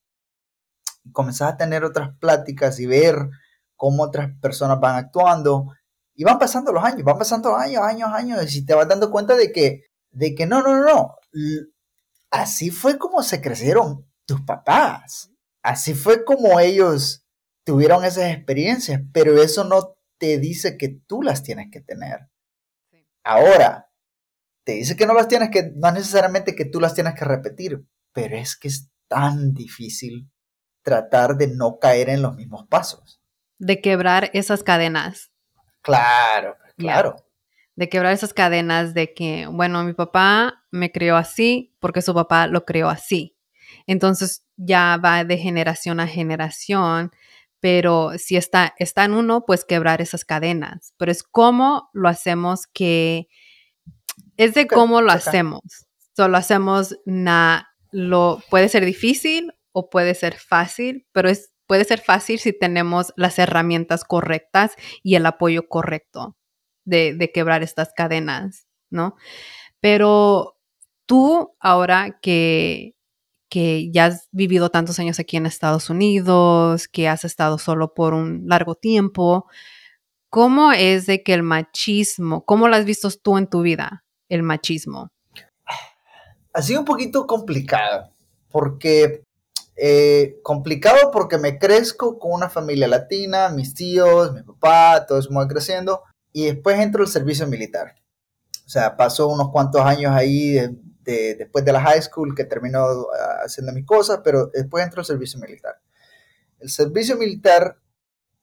comenzás 1.12 1.54
a 1.54 1.58
tener 1.58 1.84
otras 1.84 2.18
pláticas 2.20 2.80
y 2.80 2.86
ver 2.86 3.30
cómo 3.76 4.04
otras 4.04 4.32
personas 4.42 4.80
van 4.80 4.96
actuando. 4.96 5.68
Y 6.14 6.24
van 6.24 6.40
pasando 6.40 6.72
los 6.72 6.84
años, 6.84 7.04
van 7.04 7.18
pasando 7.18 7.56
años, 7.58 7.84
años, 7.84 8.10
años, 8.14 8.56
y 8.56 8.66
te 8.66 8.74
vas 8.74 8.88
dando 8.88 9.12
cuenta 9.12 9.36
de 9.36 9.52
que, 9.52 9.82
de 10.12 10.34
que 10.34 10.46
no, 10.46 10.62
no, 10.62 10.80
no, 10.80 10.86
no. 10.86 11.16
Así 12.32 12.72
fue 12.72 12.98
como 12.98 13.22
se 13.22 13.42
crecieron 13.42 14.06
tus 14.26 14.42
papás. 14.42 15.32
Así 15.62 15.94
fue 15.94 16.24
como 16.24 16.60
ellos 16.60 17.25
tuvieron 17.66 18.06
esas 18.06 18.32
experiencias, 18.32 19.02
pero 19.12 19.42
eso 19.42 19.66
no 19.66 19.98
te 20.18 20.38
dice 20.38 20.78
que 20.78 20.88
tú 20.88 21.22
las 21.22 21.44
tienes 21.44 21.68
que 21.72 21.82
tener. 21.82 22.30
Ahora, 23.24 23.90
te 24.64 24.74
dice 24.74 24.96
que 24.96 25.06
no 25.06 25.14
las 25.14 25.28
tienes 25.28 25.50
que, 25.50 25.72
no 25.76 25.92
necesariamente 25.92 26.56
que 26.56 26.66
tú 26.66 26.80
las 26.80 26.94
tienes 26.94 27.16
que 27.16 27.26
repetir, 27.26 27.86
pero 28.14 28.38
es 28.38 28.56
que 28.56 28.68
es 28.70 28.90
tan 29.08 29.54
difícil 29.54 30.30
tratar 30.84 31.36
de 31.36 31.48
no 31.48 31.80
caer 31.80 32.10
en 32.10 32.22
los 32.22 32.36
mismos 32.36 32.68
pasos. 32.68 33.20
De 33.58 33.82
quebrar 33.82 34.30
esas 34.34 34.64
cadenas. 34.64 35.32
Claro, 35.82 36.56
claro. 36.78 37.16
De 37.76 37.90
quebrar 37.90 38.14
esas 38.14 38.34
cadenas 38.34 38.94
de 38.94 39.14
que, 39.14 39.48
bueno, 39.48 39.84
mi 39.84 39.94
papá 39.94 40.64
me 40.72 40.92
crió 40.92 41.18
así 41.18 41.76
porque 41.80 42.02
su 42.02 42.14
papá 42.14 42.48
lo 42.48 42.64
crió 42.64 42.90
así. 42.90 43.36
Entonces 43.88 44.46
ya 44.56 44.98
va 44.98 45.24
de 45.24 45.38
generación 45.38 46.00
a 46.00 46.08
generación, 46.08 47.12
pero 47.66 48.12
si 48.20 48.38
está, 48.38 48.76
está 48.78 49.06
en 49.06 49.14
uno, 49.14 49.44
pues 49.44 49.66
quebrar 49.66 50.00
esas 50.00 50.24
cadenas. 50.24 50.94
Pero 50.98 51.12
es 51.12 51.24
cómo 51.24 51.90
lo 51.94 52.10
hacemos 52.10 52.68
que, 52.68 53.28
es 54.38 54.54
de 54.54 54.68
cómo 54.68 55.02
lo 55.02 55.12
hacemos. 55.12 55.64
Solo 56.16 56.38
hacemos, 56.38 56.96
na, 57.08 57.68
lo, 57.90 58.40
puede 58.52 58.70
ser 58.70 58.86
difícil 58.86 59.52
o 59.72 59.90
puede 59.90 60.14
ser 60.14 60.36
fácil, 60.36 61.08
pero 61.12 61.28
es, 61.28 61.54
puede 61.66 61.86
ser 61.86 62.02
fácil 62.02 62.38
si 62.38 62.54
tenemos 62.54 63.14
las 63.16 63.40
herramientas 63.40 64.04
correctas 64.04 64.76
y 65.02 65.16
el 65.16 65.26
apoyo 65.26 65.68
correcto 65.68 66.38
de, 66.84 67.32
quebrar 67.34 67.64
estas 67.64 67.94
cadenas, 67.96 68.68
¿no? 68.92 69.16
Pero 69.80 70.60
tú 71.08 71.56
ahora 71.60 72.20
que, 72.22 72.95
que 73.50 73.92
ya 73.92 74.06
has 74.06 74.28
vivido 74.32 74.70
tantos 74.70 75.00
años 75.00 75.20
aquí 75.20 75.38
en 75.38 75.46
Estados 75.46 75.90
Unidos, 75.90 76.88
que 76.88 77.08
has 77.08 77.24
estado 77.26 77.58
solo 77.58 77.94
por 77.94 78.14
un 78.14 78.44
largo 78.48 78.76
tiempo, 78.76 79.48
¿cómo 80.30 80.72
es 80.72 81.06
de 81.06 81.24
que 81.24 81.34
el 81.34 81.44
machismo, 81.44 82.44
cómo 82.46 82.68
lo 82.68 82.76
has 82.76 82.86
visto 82.86 83.10
tú 83.12 83.38
en 83.38 83.48
tu 83.48 83.62
vida, 83.62 84.04
el 84.30 84.44
machismo? 84.44 85.12
Ha 86.54 86.62
sido 86.62 86.80
un 86.80 86.86
poquito 86.86 87.28
complicado, 87.28 88.12
porque 88.50 89.24
eh, 89.78 90.40
complicado 90.42 91.12
porque 91.12 91.38
me 91.38 91.60
crezco 91.60 92.18
con 92.18 92.32
una 92.32 92.50
familia 92.50 92.88
latina, 92.88 93.50
mis 93.50 93.74
tíos, 93.74 94.34
mi 94.34 94.42
papá, 94.42 95.06
todos 95.06 95.30
muy 95.30 95.48
creciendo, 95.48 96.04
y 96.32 96.46
después 96.46 96.80
entro 96.80 97.04
al 97.04 97.10
servicio 97.10 97.46
militar. 97.48 97.96
O 98.66 98.70
sea, 98.70 98.96
paso 98.96 99.28
unos 99.28 99.52
cuantos 99.52 99.82
años 99.82 100.12
ahí 100.14 100.58
después 101.06 101.64
de 101.64 101.72
la 101.72 101.82
high 101.82 102.02
school 102.02 102.36
que 102.36 102.46
termino 102.46 102.80
ah, 102.80 103.42
haciendo 103.46 103.72
mis 103.74 103.86
cosas, 103.86 104.22
pero 104.24 104.48
después 104.48 104.84
entro 104.84 105.02
al 105.02 105.06
servicio 105.06 105.40
militar. 105.40 105.80
El 106.60 106.70
servicio 106.70 107.18
militar, 107.18 107.80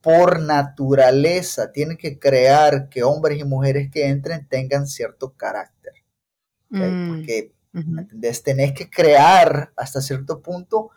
por 0.00 0.40
naturaleza, 0.40 1.73
tiene 1.73 1.97
que 1.97 2.19
crear 2.19 2.88
que 2.88 3.02
hombres 3.02 3.38
y 3.38 3.45
mujeres 3.45 3.90
que 3.90 4.07
entren 4.07 4.47
tengan 4.49 4.87
cierto 4.87 5.35
carácter. 5.35 5.95
Mm, 6.71 7.09
porque, 7.09 7.52
Tenés 8.45 8.73
que 8.73 8.90
crear 8.90 9.73
hasta 9.76 10.02
cierto 10.02 10.42
punto 10.42 10.90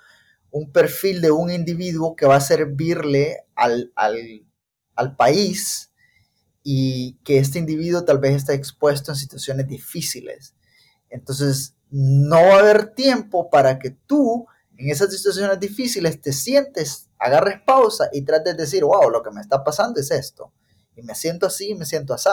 un 0.51 0.71
perfil 0.71 1.21
de 1.21 1.31
un 1.31 1.49
individuo 1.49 2.15
que 2.15 2.25
va 2.25 2.35
a 2.35 2.41
servirle 2.41 3.45
al, 3.55 3.93
al 3.95 5.15
país 5.15 5.91
y 6.67 7.19
que 7.23 7.37
este 7.37 7.59
individuo 7.59 8.03
tal 8.05 8.17
vez 8.17 8.35
está 8.35 8.53
expuesto 8.53 9.11
en 9.11 9.17
situaciones 9.17 9.67
difíciles. 9.67 10.54
Entonces, 11.15 11.75
no 11.89 12.35
va 12.35 12.55
a 12.55 12.59
haber 12.59 12.93
tiempo 12.93 13.49
para 13.49 13.79
que 13.79 13.91
tú 13.91 14.45
en 14.77 14.89
esas 14.89 15.13
situaciones 15.13 15.59
difíciles 15.59 16.19
te 16.19 16.33
sientes, 16.33 17.09
agarres 17.17 17.61
pausa 17.65 18.09
y 18.11 18.23
trates 18.23 18.57
de 18.57 18.63
decir, 18.63 18.83
wow, 18.83 19.09
lo 19.09 19.23
que 19.23 19.31
me 19.31 19.41
está 19.41 19.63
pasando 19.63 19.99
es 19.99 20.11
esto. 20.11 20.51
Y 20.95 21.01
me 21.01 21.15
siento 21.15 21.47
así, 21.47 21.73
me 21.75 21.85
siento 21.85 22.13
así. 22.13 22.29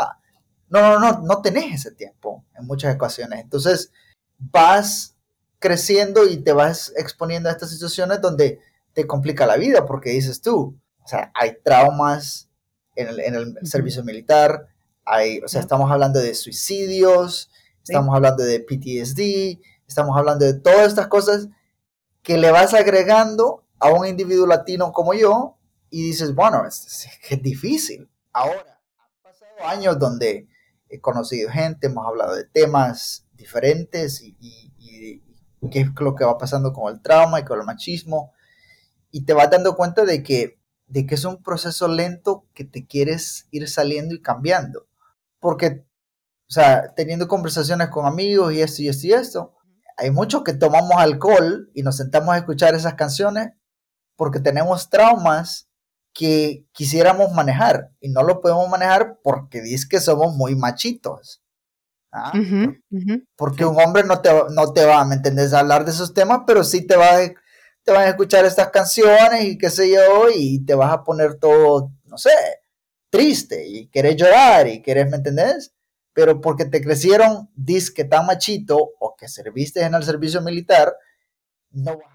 No, 0.68 0.80
no, 0.80 0.98
no, 0.98 1.20
no 1.20 1.42
tenés 1.42 1.74
ese 1.74 1.92
tiempo 1.92 2.44
en 2.58 2.66
muchas 2.66 2.94
ocasiones. 2.94 3.40
Entonces, 3.40 3.92
vas 4.38 5.14
creciendo 5.60 6.26
y 6.26 6.38
te 6.38 6.52
vas 6.52 6.92
exponiendo 6.96 7.48
a 7.48 7.52
estas 7.52 7.70
situaciones 7.70 8.20
donde 8.20 8.58
te 8.92 9.06
complica 9.06 9.46
la 9.46 9.56
vida 9.56 9.86
porque 9.86 10.10
dices 10.10 10.42
tú, 10.42 10.76
o 11.04 11.08
sea, 11.08 11.30
hay 11.34 11.56
traumas 11.62 12.48
en 12.96 13.34
el, 13.34 13.56
servicio 13.62 14.02
militar, 14.02 14.66
hay, 15.04 15.38
o 15.40 15.48
sea, 15.48 15.60
estamos 15.60 15.90
hablando 15.90 16.18
de 16.20 16.34
suicidios, 16.34 17.50
estamos 17.82 18.14
hablando 18.14 18.42
de 18.42 18.60
PTSD, 18.60 19.60
estamos 19.86 20.16
hablando 20.16 20.44
de 20.44 20.54
todas 20.54 20.88
estas 20.88 21.08
cosas 21.08 21.48
que 22.22 22.38
le 22.38 22.50
vas 22.50 22.74
agregando 22.74 23.64
a 23.78 23.90
un 23.90 24.06
individuo 24.06 24.46
latino 24.46 24.92
como 24.92 25.14
yo 25.14 25.58
y 25.90 26.02
dices, 26.02 26.34
bueno, 26.34 26.66
es, 26.66 27.08
es 27.28 27.42
difícil. 27.42 28.08
Ahora, 28.32 28.80
han 28.98 29.22
pasado 29.22 29.68
años 29.68 29.98
donde 29.98 30.48
he 30.88 31.00
conocido 31.00 31.50
gente, 31.50 31.88
hemos 31.88 32.06
hablado 32.06 32.34
de 32.34 32.44
temas 32.44 33.26
diferentes 33.32 34.22
y, 34.22 34.36
qué 35.70 35.80
es 35.80 35.88
lo 36.00 36.14
que 36.14 36.24
va 36.24 36.36
pasando 36.38 36.72
con 36.72 36.92
el 36.92 37.00
trauma 37.00 37.40
y 37.40 37.44
con 37.44 37.58
el 37.58 37.64
machismo. 37.64 38.32
Y 39.10 39.24
te 39.24 39.32
vas 39.32 39.50
dando 39.50 39.76
cuenta 39.76 40.04
de 40.04 40.22
que, 40.22 40.58
de 40.86 41.06
que 41.06 41.14
es 41.14 41.24
un 41.24 41.42
proceso 41.42 41.88
lento 41.88 42.46
que 42.52 42.64
te 42.64 42.86
quieres 42.86 43.46
ir 43.50 43.68
saliendo 43.68 44.14
y 44.14 44.20
cambiando. 44.20 44.86
Porque, 45.38 45.86
o 46.52 46.54
sea, 46.54 46.92
teniendo 46.94 47.28
conversaciones 47.28 47.88
con 47.88 48.04
amigos 48.04 48.52
y 48.52 48.60
esto 48.60 48.82
y 48.82 48.88
esto 48.88 49.06
y 49.06 49.12
esto, 49.14 49.54
hay 49.96 50.10
muchos 50.10 50.44
que 50.44 50.52
tomamos 50.52 50.92
alcohol 50.98 51.70
y 51.72 51.82
nos 51.82 51.96
sentamos 51.96 52.34
a 52.34 52.36
escuchar 52.36 52.74
esas 52.74 52.92
canciones 52.92 53.52
porque 54.16 54.38
tenemos 54.38 54.90
traumas 54.90 55.70
que 56.12 56.66
quisiéramos 56.72 57.32
manejar 57.32 57.92
y 58.00 58.10
no 58.10 58.22
lo 58.22 58.42
podemos 58.42 58.68
manejar 58.68 59.18
porque 59.22 59.62
dice 59.62 59.86
que 59.88 59.98
somos 59.98 60.36
muy 60.36 60.54
machitos. 60.54 61.42
¿Ah? 62.12 62.34
Porque 63.34 63.64
un 63.64 63.80
hombre 63.80 64.04
no 64.04 64.20
te, 64.20 64.28
no 64.50 64.74
te 64.74 64.84
va, 64.84 65.02
¿me 65.06 65.14
entendés? 65.14 65.54
A 65.54 65.60
hablar 65.60 65.86
de 65.86 65.92
esos 65.92 66.12
temas, 66.12 66.40
pero 66.46 66.64
sí 66.64 66.86
te 66.86 66.96
va, 66.96 67.16
te 67.82 67.92
van 67.92 68.02
a 68.02 68.10
escuchar 68.10 68.44
estas 68.44 68.68
canciones 68.68 69.44
y 69.44 69.56
qué 69.56 69.70
sé 69.70 69.90
yo, 69.90 70.26
y 70.28 70.62
te 70.66 70.74
vas 70.74 70.92
a 70.92 71.02
poner 71.02 71.36
todo, 71.36 71.92
no 72.04 72.18
sé, 72.18 72.28
triste 73.08 73.66
y 73.66 73.88
querés 73.88 74.16
llorar 74.16 74.68
y 74.68 74.82
querés, 74.82 75.08
¿me 75.08 75.16
entendés? 75.16 75.72
Pero 76.12 76.40
porque 76.40 76.64
te 76.64 76.82
crecieron 76.82 77.50
disque 77.54 78.04
tan 78.04 78.26
machito 78.26 78.76
o 78.98 79.16
que 79.16 79.28
serviste 79.28 79.82
en 79.82 79.94
el 79.94 80.02
servicio 80.02 80.42
militar, 80.42 80.94
no 81.70 81.96
vas 81.96 82.06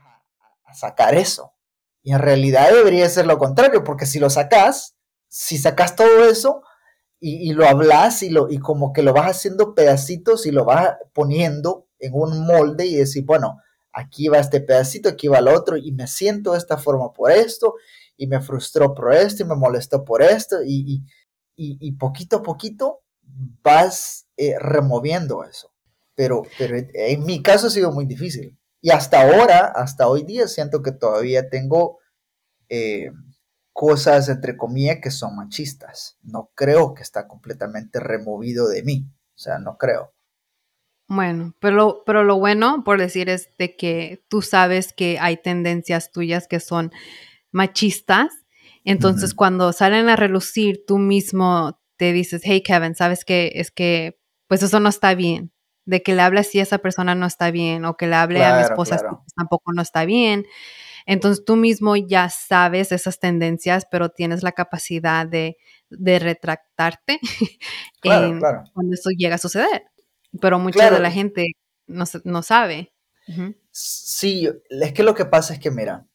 a, 0.66 0.74
sacar 0.74 1.16
eso. 1.16 1.54
Y 2.04 2.13
en 2.13 2.20
realidad 2.20 2.72
debería 2.72 3.10
ser 3.10 3.25
lo 3.25 3.38
contrario, 3.38 3.84
porque 3.84 4.06
si 4.06 4.20
lo 4.20 4.30
sacas, 4.30 4.96
si 5.27 5.58
sacas 5.58 5.96
todo 5.96 6.30
eso, 6.30 6.62
y, 7.20 7.51
lo 7.54 7.68
hablas 7.68 8.22
y, 8.22 8.30
lo, 8.30 8.48
y 8.50 8.60
como 8.60 8.94
que 8.94 9.01
lo 9.01 9.12
vas 9.12 9.38
haciendo 9.38 9.74
pedacitos 9.74 10.46
y 10.46 10.51
lo 10.51 10.66
vas 10.66 10.98
poniendo 11.13 11.88
en 12.00 12.12
un 12.13 12.46
molde 12.46 12.86
y 12.86 12.96
decir, 12.96 13.25
bueno, 13.25 13.60
aquí 13.92 14.27
va 14.27 14.38
este 14.38 14.62
pedacito, 14.62 15.10
aquí 15.10 15.27
va 15.27 15.39
el 15.39 15.48
otro 15.48 15.77
y 15.77 15.92
me 15.92 16.06
siento 16.08 16.51
de 16.51 16.60
esta 16.60 16.77
forma 16.77 17.12
por 17.13 17.32
esto 17.32 17.74
y 18.16 18.27
me 18.27 18.42
frustró 18.42 18.94
por 18.94 19.13
esto 19.13 19.44
y 19.44 19.48
me 19.48 19.56
molestó 19.56 20.06
por 20.06 20.22
esto 20.22 20.58
y, 20.63 21.04
y, 21.56 21.92
poquito 21.94 22.38
a 22.38 22.44
poquito 22.44 23.01
vas 23.63 24.27
eh, 24.38 24.58
removiendo 24.60 25.44
eso. 25.44 25.72
Pero, 26.15 26.44
pero 26.58 26.75
en 26.94 27.25
mi 27.25 27.41
caso 27.41 27.67
ha 27.67 27.70
sido 27.70 27.91
muy 27.91 28.06
difícil. 28.06 28.58
Y 28.82 28.91
hasta 28.91 29.22
ahora, 29.22 29.72
hasta 29.75 30.08
hoy 30.08 30.24
día, 30.24 30.48
siento 30.48 30.82
que 30.82 30.91
todavía 30.91 31.50
tengo 31.50 32.00
eh, 32.70 33.12
cosas, 33.74 34.29
entre 34.29 34.58
comillas, 34.58 34.98
que 35.01 35.12
son 35.12 35.36
machistas. 35.36 36.17
No 36.24 36.51
creo 36.56 36.94
que 36.94 37.03
está 37.03 37.27
completamente 37.27 38.00
removido 38.00 38.67
de 38.67 38.84
mí. 38.84 39.06
O 39.36 39.39
sea, 39.39 39.60
no 39.60 39.77
creo. 39.77 40.13
Bueno, 41.08 41.53
pero, 41.60 42.03
pero 42.06 42.24
lo 42.24 42.38
bueno, 42.38 42.84
por 42.84 43.00
decir, 43.00 43.29
es 43.29 43.50
de 43.58 43.75
que 43.77 44.25
tú 44.27 44.41
sabes 44.41 44.94
que 44.94 45.20
hay 45.20 45.38
tendencias 45.38 46.12
tuyas 46.12 46.48
que 46.48 46.60
son 46.60 46.91
machistas. 47.51 48.27
Entonces, 48.84 49.34
cuando 49.34 49.74
salen 49.74 50.10
a 50.10 50.15
relucir, 50.15 50.84
tú 50.88 50.98
mismo 50.98 51.76
te 51.98 52.13
dices, 52.13 52.42
hey, 52.44 52.62
Kevin, 52.62 52.96
¿sabes 52.96 53.25
qué? 53.25 53.51
Es 53.56 53.72
que, 53.72 54.20
pues 54.48 54.63
eso 54.63 54.80
no 54.80 54.89
está 54.89 55.16
bien. 55.16 55.51
De 55.86 56.04
que 56.04 56.16
le 56.16 56.22
hable 56.22 56.42
así 56.42 56.60
a 56.60 56.63
esa 56.63 56.80
persona 56.80 57.16
no 57.16 57.25
está 57.25 57.51
bien, 57.51 57.86
o 57.86 57.96
que 57.98 58.08
le 58.08 58.16
hable 58.16 58.44
a 58.44 58.58
mi 58.58 58.63
esposa 58.63 58.98
tampoco 59.36 59.72
no 59.74 59.82
está 59.82 60.06
bien. 60.06 60.46
Entonces 61.06 61.46
tú 61.46 61.56
mismo 61.56 61.96
ya 61.96 62.30
sabes 62.30 62.92
esas 62.92 63.20
tendencias, 63.20 63.88
pero 63.89 64.10
tienes 64.10 64.44
la 64.44 64.51
capacidad 64.51 65.25
de, 65.25 65.56
retractarte 65.89 67.20
cuando 68.04 68.94
eso 68.94 69.10
llega 69.18 69.36
a 69.36 69.39
suceder. 69.39 69.84
Pero 70.42 70.60
mucha 70.60 70.92
de 70.92 71.00
la 71.00 71.10
gente 71.10 71.54
no, 71.88 72.44
sabe. 72.44 72.94
Sí, 73.72 74.50
es 74.70 74.94
que 74.94 75.04
lo 75.04 75.16
que 75.16 75.25
pasa 75.25 75.54
es 75.54 75.60
que, 75.60 75.72
mira, 75.72 76.06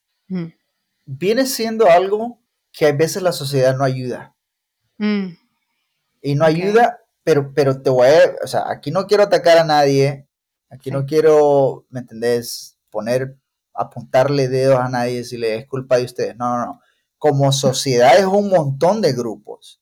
viene 1.07 1.47
siendo 1.47 1.87
algo 1.87 2.43
que 2.71 2.87
a 2.87 2.93
veces 2.93 3.23
la 3.23 3.33
sociedad 3.33 3.75
no 3.77 3.85
ayuda. 3.85 4.35
Mm. 4.99 5.42
Y 6.23 6.35
no 6.35 6.45
ayuda, 6.45 7.01
pero, 7.25 7.53
pero 7.53 7.83
te 7.83 7.91
voy 7.91 8.07
a, 8.07 8.37
o 8.43 8.47
sea, 8.47 8.71
aquí 8.71 8.91
no 8.91 9.07
quiero 9.07 9.25
atacar 9.25 9.59
a 9.59 9.65
nadie, 9.65 10.29
aquí 10.71 10.91
no 10.91 11.05
quiero, 11.05 11.87
¿me 11.91 12.01
entendés? 12.01 12.79
Poner 12.91 13.37
apuntarle 13.75 14.49
dedos 14.49 14.79
a 14.79 14.89
nadie 14.89 15.13
y 15.13 15.17
decirle 15.19 15.57
es 15.57 15.67
culpa 15.67 15.99
de 15.99 16.05
ustedes. 16.05 16.37
No, 16.37 16.57
no, 16.57 16.67
no. 16.67 16.81
Como 17.19 17.53
sociedad 17.53 18.19
es 18.19 18.25
un 18.25 18.49
montón 18.49 19.01
de 19.01 19.13
grupos. 19.13 19.81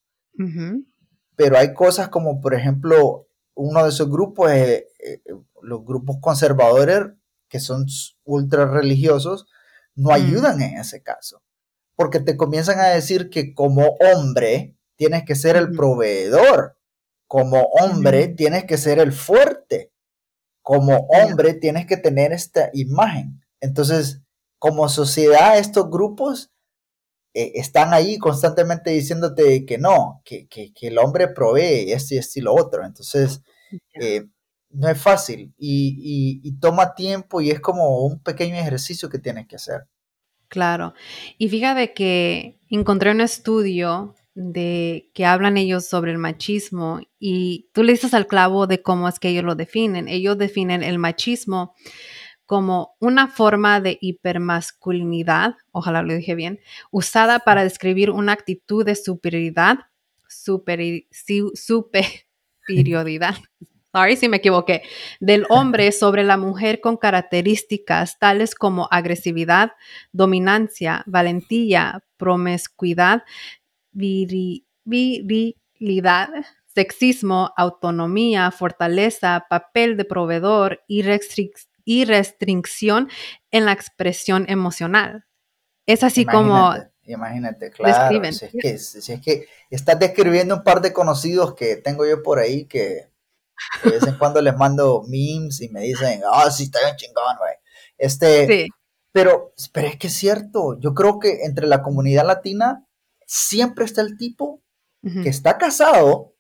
Pero 1.37 1.59
hay 1.59 1.75
cosas 1.75 2.09
como, 2.09 2.40
por 2.40 2.54
ejemplo, 2.54 3.28
uno 3.54 3.82
de 3.82 3.90
esos 3.90 4.09
grupos 4.09 4.50
es 4.52 4.85
eh, 5.04 5.23
los 5.61 5.85
grupos 5.85 6.16
conservadores 6.20 7.09
que 7.50 7.61
son 7.61 7.85
ultra 8.25 8.64
religiosos, 8.64 9.47
no 9.94 10.11
mm. 10.11 10.12
ayudan 10.12 10.62
en 10.62 10.78
ese 10.78 11.02
caso. 11.02 11.42
Porque 11.97 12.20
te 12.20 12.37
comienzan 12.37 12.78
a 12.78 12.87
decir 12.87 13.28
que 13.28 13.52
como 13.52 13.97
hombre 14.00 14.78
tienes 15.00 15.25
que 15.25 15.35
ser 15.35 15.57
el 15.57 15.73
proveedor. 15.73 16.76
Como 17.26 17.59
hombre 17.59 18.28
tienes 18.28 18.66
que 18.66 18.76
ser 18.76 18.99
el 18.99 19.12
fuerte. 19.12 19.95
Como 20.61 21.09
hombre 21.09 21.54
tienes 21.54 21.87
que 21.87 21.97
tener 21.97 22.35
esta 22.35 22.69
imagen. 22.75 23.40
Entonces, 23.62 24.21
como 24.59 24.90
sociedad, 24.90 25.57
estos 25.57 25.88
grupos 25.88 26.50
eh, 27.33 27.52
están 27.54 27.95
ahí 27.95 28.19
constantemente 28.19 28.90
diciéndote 28.90 29.64
que 29.64 29.78
no, 29.78 30.21
que, 30.23 30.47
el 30.83 30.99
hombre 30.99 31.28
provee 31.28 31.92
esto 31.92 32.14
y 32.14 32.19
esto 32.19 32.38
y 32.38 32.42
lo 32.42 32.54
otro. 32.54 32.85
Entonces, 32.85 33.40
eh, 33.95 34.26
no 34.69 34.87
es 34.90 35.00
fácil 35.00 35.54
y, 35.57 36.59
toma 36.61 36.95
tiempo 36.95 37.40
y 37.40 37.50
es 37.50 37.61
como 37.61 38.04
un 38.04 38.19
pequeño 38.23 38.54
ejercicio 38.57 39.09
que 39.09 39.19
tienes 39.19 39.47
que 39.47 39.57
hacer. 39.57 39.87
Claro. 40.49 40.92
Y 41.38 41.49
fíjate 41.49 41.95
que 41.95 42.59
encontré 42.69 43.12
un 43.12 43.23
estudio 43.23 44.14
de 44.42 45.11
que 45.12 45.26
hablan 45.26 45.59
ellos 45.59 45.87
sobre 45.87 46.12
el 46.12 46.18
machismo 46.18 47.00
y 47.18 47.68
tú 47.75 47.82
le 47.82 47.92
dices 47.92 48.14
al 48.14 48.26
clavo 48.26 48.66
de 48.66 48.80
cómo 48.80 49.06
es 49.06 49.18
que 49.18 49.28
ellos 49.28 49.44
lo 49.44 49.54
definen. 49.54 50.09
Ellos 50.09 50.38
definen 50.38 50.82
el 50.82 50.99
machismo 50.99 51.75
como 52.47 52.97
una 53.00 53.28
forma 53.28 53.80
de 53.80 53.99
hipermasculinidad, 54.00 55.56
ojalá 55.73 56.02
lo 56.02 56.14
dije 56.14 56.35
bien, 56.35 56.59
usada 56.90 57.40
para 57.40 57.62
describir 57.62 58.11
una 58.11 58.32
actitud 58.32 58.85
de 58.85 58.97
superioridad 58.97 59.80
super, 60.30 60.80
superioridad. 61.11 63.37
Sorry 63.92 64.16
si 64.16 64.28
me 64.28 64.37
equivoqué. 64.37 64.82
Del 65.18 65.47
hombre 65.49 65.90
sobre 65.92 66.23
la 66.23 66.37
mujer 66.37 66.80
con 66.80 66.97
características 66.97 68.18
tales 68.18 68.54
como 68.54 68.88
agresividad, 68.90 69.73
dominancia, 70.12 71.02
valentía, 71.06 72.04
promiscuidad, 72.16 73.25
virilidad, 73.92 75.40
sexismo, 76.66 77.52
autonomía, 77.56 78.50
fortaleza, 78.50 79.47
papel 79.49 79.97
de 79.97 80.04
proveedor 80.04 80.82
y, 80.87 81.04
y 81.85 82.04
restricción 82.04 83.09
en 83.50 83.64
la 83.64 83.73
expresión 83.73 84.44
emocional. 84.49 85.26
Es 85.87 86.04
así 86.04 86.25
como 86.25 86.75
Imagínate, 87.12 87.70
claro. 87.70 88.32
Si 88.32 88.44
es, 88.44 88.52
que, 88.52 88.78
si 88.78 89.12
es 89.12 89.20
que 89.20 89.49
estás 89.70 89.99
describiendo 89.99 90.54
un 90.54 90.62
par 90.62 90.80
de 90.80 90.92
conocidos 90.92 91.54
que 91.54 91.76
tengo 91.76 92.06
yo 92.06 92.23
por 92.23 92.38
ahí 92.38 92.66
que 92.66 93.11
de 93.85 93.90
vez 93.90 94.06
en 94.06 94.16
cuando 94.16 94.40
les 94.40 94.56
mando 94.56 95.02
memes 95.09 95.61
y 95.61 95.68
me 95.70 95.80
dicen, 95.80 96.23
ah, 96.30 96.50
sí, 96.50 96.64
está 96.64 96.78
bien 96.85 96.97
chingón, 96.97 97.37
güey. 97.38 97.54
Este, 97.99 98.68
pero, 99.12 99.52
pero 99.73 99.88
es 99.88 99.97
que 99.97 100.06
es 100.06 100.14
cierto, 100.14 100.78
yo 100.78 100.94
creo 100.94 101.18
que 101.18 101.44
entre 101.44 101.66
la 101.66 101.82
comunidad 101.82 102.26
latina 102.26 102.87
siempre 103.32 103.84
está 103.84 104.00
el 104.00 104.16
tipo 104.18 104.60
que 105.22 105.28
está 105.28 105.56
casado, 105.56 106.34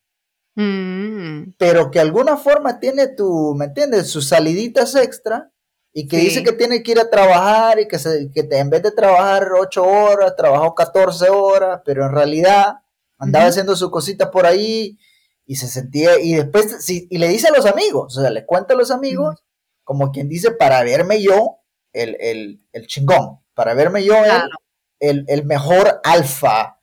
mm. 0.56 1.52
pero 1.56 1.90
que 1.90 2.00
de 2.00 2.04
alguna 2.04 2.36
forma 2.36 2.80
tiene 2.80 3.06
tu, 3.06 3.54
¿me 3.54 3.66
entiendes? 3.66 4.10
Sus 4.10 4.28
saliditas 4.28 4.96
extra 4.96 5.52
y 5.92 6.08
que 6.08 6.18
dice 6.18 6.42
que 6.42 6.52
tiene 6.52 6.82
que 6.82 6.90
ir 6.90 6.98
a 6.98 7.08
trabajar 7.08 7.78
y 7.78 7.86
que, 7.86 7.98
se, 7.98 8.30
que 8.32 8.46
en 8.50 8.70
vez 8.70 8.82
de 8.82 8.90
trabajar 8.90 9.52
ocho 9.52 9.84
horas, 9.84 10.34
trabajó 10.36 10.74
14 10.74 11.30
horas, 11.30 11.80
pero 11.84 12.06
en 12.06 12.12
realidad 12.12 12.74
andaba 13.18 13.46
haciendo 13.46 13.76
su 13.76 13.90
cosita 13.90 14.30
por 14.30 14.44
ahí 14.44 14.98
y 15.46 15.56
se 15.56 15.68
sentía, 15.68 16.18
y 16.20 16.34
después, 16.34 16.88
y 16.90 17.18
le 17.18 17.28
dice 17.28 17.48
a 17.48 17.56
los 17.56 17.66
amigos, 17.66 18.18
o 18.18 18.20
sea, 18.20 18.30
le 18.30 18.44
cuenta 18.44 18.74
a 18.74 18.76
los 18.76 18.90
amigos, 18.90 19.44
como 19.84 20.10
quien 20.10 20.28
dice, 20.28 20.50
para 20.50 20.82
verme 20.82 21.22
yo 21.22 21.60
el, 21.92 22.16
el, 22.72 22.86
chingón, 22.88 23.40
para 23.54 23.74
verme 23.74 24.04
yo 24.04 24.14
el, 24.98 25.24
el, 25.28 25.44
mejor 25.44 26.00
alfa, 26.04 26.79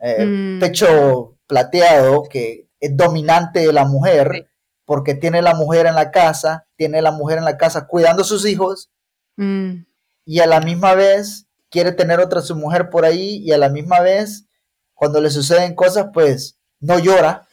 eh, 0.00 0.24
mm. 0.24 0.60
pecho 0.60 1.36
plateado, 1.46 2.22
que 2.24 2.68
es 2.80 2.96
dominante 2.96 3.60
de 3.60 3.72
la 3.72 3.84
mujer 3.84 4.50
porque 4.90 5.14
tiene 5.14 5.40
la 5.40 5.54
mujer 5.54 5.86
en 5.86 5.94
la 5.94 6.10
casa, 6.10 6.66
tiene 6.74 7.00
la 7.00 7.12
mujer 7.12 7.38
en 7.38 7.44
la 7.44 7.56
casa 7.56 7.86
cuidando 7.86 8.22
a 8.22 8.24
sus 8.24 8.44
hijos 8.44 8.90
mm. 9.36 9.84
y 10.24 10.40
a 10.40 10.46
la 10.46 10.60
misma 10.60 10.94
vez 10.94 11.46
quiere 11.70 11.92
tener 11.92 12.18
otra 12.18 12.40
su 12.40 12.56
mujer 12.56 12.90
por 12.90 13.04
ahí 13.04 13.36
y 13.36 13.52
a 13.52 13.58
la 13.58 13.68
misma 13.68 14.00
vez 14.00 14.46
cuando 14.94 15.20
le 15.20 15.30
suceden 15.30 15.74
cosas 15.74 16.08
pues 16.12 16.58
no 16.80 16.98
llora, 16.98 17.46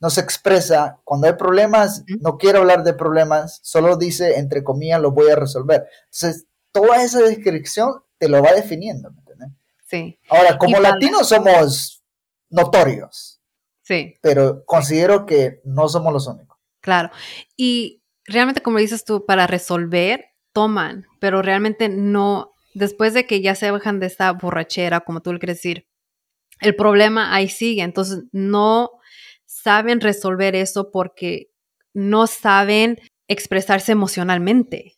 no 0.00 0.10
se 0.10 0.20
expresa, 0.20 1.00
cuando 1.04 1.28
hay 1.28 1.32
problemas 1.32 2.04
no 2.20 2.36
quiere 2.36 2.58
hablar 2.58 2.84
de 2.84 2.92
problemas, 2.92 3.58
solo 3.62 3.96
dice 3.96 4.36
entre 4.38 4.62
comillas 4.62 5.00
lo 5.00 5.12
voy 5.12 5.30
a 5.30 5.36
resolver. 5.36 5.86
Entonces 6.12 6.46
toda 6.72 7.02
esa 7.02 7.22
descripción 7.22 8.02
te 8.18 8.28
lo 8.28 8.42
va 8.42 8.52
definiendo. 8.52 9.14
Sí. 9.86 10.18
Ahora, 10.28 10.58
como 10.58 10.80
latinos 10.80 11.28
somos 11.28 12.04
notorios. 12.50 13.40
Sí. 13.82 14.14
Pero 14.20 14.64
considero 14.64 15.26
que 15.26 15.60
no 15.64 15.88
somos 15.88 16.12
los 16.12 16.26
únicos. 16.26 16.58
Claro. 16.80 17.10
Y 17.56 18.02
realmente, 18.24 18.60
como 18.60 18.78
dices 18.78 19.04
tú, 19.04 19.24
para 19.24 19.46
resolver, 19.46 20.26
toman, 20.52 21.06
pero 21.20 21.42
realmente 21.42 21.88
no, 21.88 22.52
después 22.74 23.14
de 23.14 23.26
que 23.26 23.40
ya 23.42 23.54
se 23.54 23.70
bajan 23.70 24.00
de 24.00 24.06
esta 24.06 24.32
borrachera, 24.32 25.00
como 25.00 25.20
tú 25.20 25.32
le 25.32 25.38
quieres 25.38 25.58
decir, 25.58 25.86
el 26.60 26.74
problema 26.74 27.34
ahí 27.34 27.48
sigue. 27.48 27.82
Entonces, 27.82 28.24
no 28.32 28.90
saben 29.44 30.00
resolver 30.00 30.56
eso 30.56 30.90
porque 30.90 31.50
no 31.92 32.26
saben 32.26 32.98
expresarse 33.28 33.92
emocionalmente. 33.92 34.95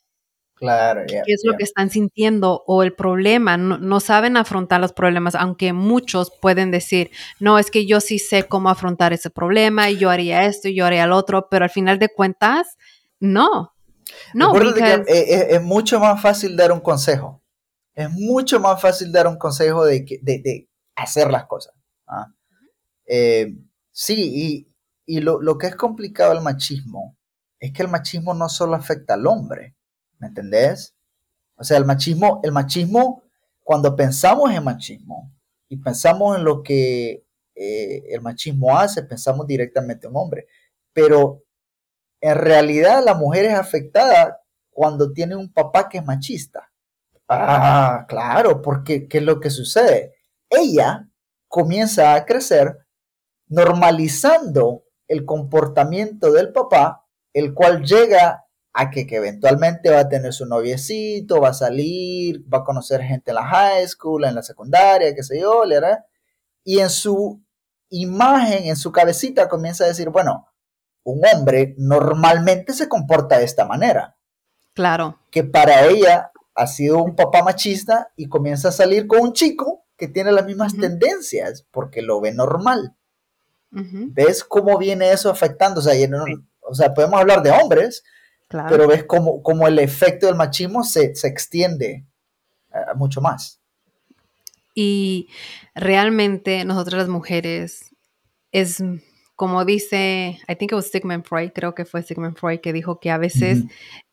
Claro, 0.58 1.04
¿Qué 1.06 1.22
es 1.26 1.42
lo 1.44 1.56
que 1.56 1.62
están 1.62 1.88
sintiendo? 1.88 2.64
O 2.66 2.82
el 2.82 2.92
problema, 2.92 3.56
no, 3.56 4.00
saben 4.00 4.36
afrontar 4.36 4.80
los 4.80 4.92
problemas, 4.92 5.36
aunque 5.36 5.72
muchos 5.72 6.32
pueden 6.40 6.72
decir, 6.72 7.12
no, 7.38 7.60
es 7.60 7.70
que 7.70 7.86
yo 7.86 8.00
sí 8.00 8.18
sé 8.18 8.42
cómo 8.42 8.68
afrontar 8.68 9.12
ese 9.12 9.30
problema 9.30 9.88
y 9.88 9.98
yo 9.98 10.10
haría 10.10 10.46
esto 10.46 10.66
y 10.68 10.74
yo 10.74 10.84
haría 10.84 11.04
el 11.04 11.12
otro, 11.12 11.48
pero 11.48 11.64
al 11.64 11.70
final 11.70 12.00
de 12.00 12.08
cuentas, 12.08 12.76
no. 13.20 13.72
No, 14.34 14.52
eh, 14.56 15.04
eh, 15.06 15.46
es, 15.50 15.62
mucho 15.62 16.00
más 16.00 16.20
fácil 16.20 16.56
dar 16.56 16.72
un 16.72 16.80
consejo. 16.80 17.40
Es 17.94 18.10
mucho 18.10 18.58
más 18.58 18.80
fácil 18.80 19.12
dar 19.12 19.28
un 19.28 19.36
consejo 19.36 19.84
de, 19.84 20.00
de, 20.22 20.68
hacer 20.96 21.30
las 21.30 21.44
cosas. 21.46 21.74
¿ah? 22.08 22.26
Eh, 23.06 23.54
sí, 23.92 24.14
y, 24.16 24.74
y 25.06 25.20
lo, 25.20 25.40
lo 25.40 25.56
que 25.56 25.68
es 25.68 25.76
complicado 25.76 26.32
el 26.32 26.40
machismo 26.40 27.16
es 27.60 27.72
que 27.72 27.82
el 27.82 27.88
machismo 27.88 28.34
no 28.34 28.48
solo 28.48 28.74
afecta 28.74 29.14
al 29.14 29.26
hombre, 29.26 29.76
¿Me 30.18 30.28
entendés? 30.28 30.94
O 31.56 31.64
sea, 31.64 31.76
el 31.76 31.84
machismo, 31.84 32.40
el 32.42 32.52
machismo, 32.52 33.22
cuando 33.62 33.94
pensamos 33.94 34.50
en 34.52 34.64
machismo 34.64 35.32
y 35.68 35.76
pensamos 35.76 36.36
en 36.36 36.44
lo 36.44 36.62
que 36.62 37.24
eh, 37.54 38.04
el 38.08 38.20
machismo 38.20 38.78
hace, 38.78 39.02
pensamos 39.02 39.46
directamente 39.46 40.06
en 40.06 40.16
hombre. 40.16 40.46
Pero 40.92 41.42
en 42.20 42.36
realidad 42.36 43.02
la 43.04 43.14
mujer 43.14 43.46
es 43.46 43.54
afectada 43.54 44.40
cuando 44.70 45.12
tiene 45.12 45.36
un 45.36 45.52
papá 45.52 45.88
que 45.88 45.98
es 45.98 46.04
machista. 46.04 46.70
Ah, 47.28 48.06
claro, 48.08 48.62
porque 48.62 49.06
¿qué 49.06 49.18
es 49.18 49.24
lo 49.24 49.38
que 49.40 49.50
sucede? 49.50 50.14
Ella 50.48 51.08
comienza 51.46 52.14
a 52.14 52.24
crecer 52.24 52.78
normalizando 53.48 54.84
el 55.06 55.24
comportamiento 55.24 56.32
del 56.32 56.52
papá, 56.52 57.06
el 57.32 57.54
cual 57.54 57.82
llega 57.82 58.44
a 58.72 58.90
que, 58.90 59.06
eventualmente 59.10 59.90
va 59.90 60.00
a 60.00 60.08
tener 60.08 60.32
su 60.32 60.46
noviecito, 60.46 61.40
va 61.40 61.50
a 61.50 61.54
salir, 61.54 62.42
va 62.52 62.58
a 62.58 62.64
conocer 62.64 63.02
gente 63.02 63.30
en 63.30 63.36
la 63.36 63.44
high 63.44 63.86
school, 63.88 64.24
en 64.24 64.34
la 64.34 64.42
secundaria, 64.42 65.14
qué 65.14 65.22
sé 65.22 65.40
yo, 65.40 65.62
¿verdad? 65.66 66.04
Y 66.64 66.78
en 66.78 66.90
su 66.90 67.42
imagen, 67.88 68.64
en 68.64 68.76
su 68.76 68.92
cabecita 68.92 69.48
comienza 69.48 69.84
a 69.84 69.88
decir, 69.88 70.10
bueno, 70.10 70.46
un 71.04 71.22
hombre 71.24 71.74
normalmente 71.78 72.72
se 72.72 72.88
comporta 72.88 73.38
de 73.38 73.44
esta 73.44 73.64
manera. 73.64 74.16
Claro. 74.74 75.18
Que 75.30 75.42
para 75.42 75.86
ella 75.86 76.30
ha 76.54 76.66
sido 76.66 77.02
un 77.02 77.16
papá 77.16 77.42
machista 77.42 78.12
y 78.16 78.28
comienza 78.28 78.68
a 78.68 78.72
salir 78.72 79.06
con 79.06 79.20
un 79.20 79.32
chico 79.32 79.86
que 79.96 80.08
tiene 80.08 80.32
las 80.32 80.44
mismas 80.44 80.76
tendencias 80.76 81.66
porque 81.70 82.02
lo 82.02 82.20
ve 82.20 82.32
normal. 82.32 82.94
¿Ves 83.70 84.44
cómo 84.44 84.78
viene 84.78 85.10
eso 85.12 85.30
afectando? 85.30 85.80
O 85.80 85.82
sea, 85.82 85.94
o 86.60 86.74
sea, 86.74 86.94
podemos 86.94 87.20
hablar 87.20 87.42
de 87.42 87.50
hombres, 87.50 88.02
pero 88.48 88.88
ves 88.88 89.04
cómo, 89.04 89.66
el 89.66 89.78
efecto 89.78 90.26
del 90.26 90.36
machismo 90.36 90.82
se, 90.82 91.12
extiende 91.24 92.06
eh, 92.72 92.78
mucho 92.96 93.20
más. 93.20 93.60
Y 94.74 95.28
realmente 95.74 96.64
nosotras 96.64 97.00
las 97.00 97.08
mujeres 97.08 97.94
es 98.52 98.82
como 99.38 99.64
dice, 99.64 100.40
I 100.48 100.56
think 100.56 100.72
it 100.72 100.74
was 100.74 100.90
Sigmund 100.90 101.24
Freud, 101.24 101.52
creo 101.54 101.72
que 101.72 101.84
fue 101.84 102.02
Sigmund 102.02 102.36
Freud 102.36 102.58
que 102.58 102.72
dijo 102.72 102.98
que 102.98 103.12
a 103.12 103.18
veces 103.18 103.62